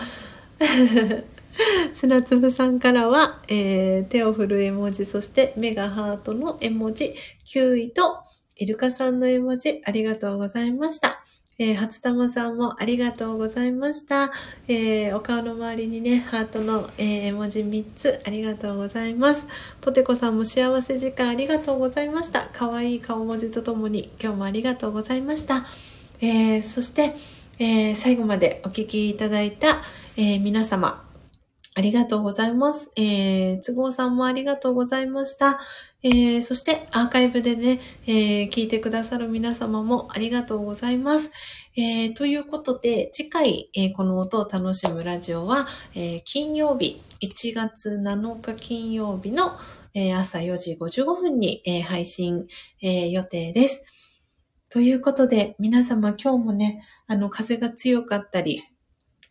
[1.92, 7.14] 砂粒さんからは、えー、手を振る絵文字、そしてメガハートの絵文字、
[7.46, 8.22] 9位と
[8.56, 11.21] イルカさんの絵文字、ありがとうございました。
[11.58, 14.32] えー、初玉さんもありがとうございました。
[14.68, 19.46] えー、お顔の周りにね、ハートの、えー、文字3つありがとうございます。
[19.80, 22.48] ポテコさんも幸せ時間ありがとうございました。
[22.52, 25.66] 可愛い顔文字とともに今日もありがとうございました。
[26.20, 27.14] えー、そして、
[27.58, 29.82] えー、最後までお聴きいただいた、
[30.16, 31.04] えー、皆様、
[31.74, 32.90] ありがとうございます。
[32.96, 35.60] えー、都合さんもありがとうございました。
[36.04, 41.30] えー、そしてアーカイブでね、えー、聞いてくださる皆様もありがとうございます。
[41.76, 49.52] えー、ということで、次回、えー、この音を楽しむラジオは、えー、金曜日、1月7日金曜日の、
[49.94, 52.46] え朝4時55分に、え配信、
[52.80, 53.84] え予定です。
[54.70, 58.64] ということで、皆様今日もね、あの、風が強かったり、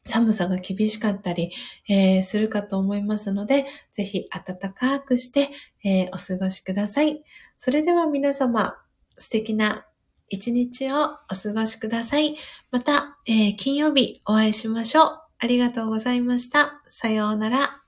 [0.06, 1.52] 寒さが厳しかったり、
[1.88, 5.50] えー、するかと思いますので、ぜひ暖かくして、
[5.84, 7.24] えー、お過ごしください。
[7.58, 8.78] それでは皆様、
[9.18, 9.86] 素敵な
[10.30, 12.36] 一日をお過ごしください。
[12.72, 15.22] また、えー、金曜日お会いしましょう。
[15.38, 16.82] ありがとうございました。
[16.90, 17.82] さようなら。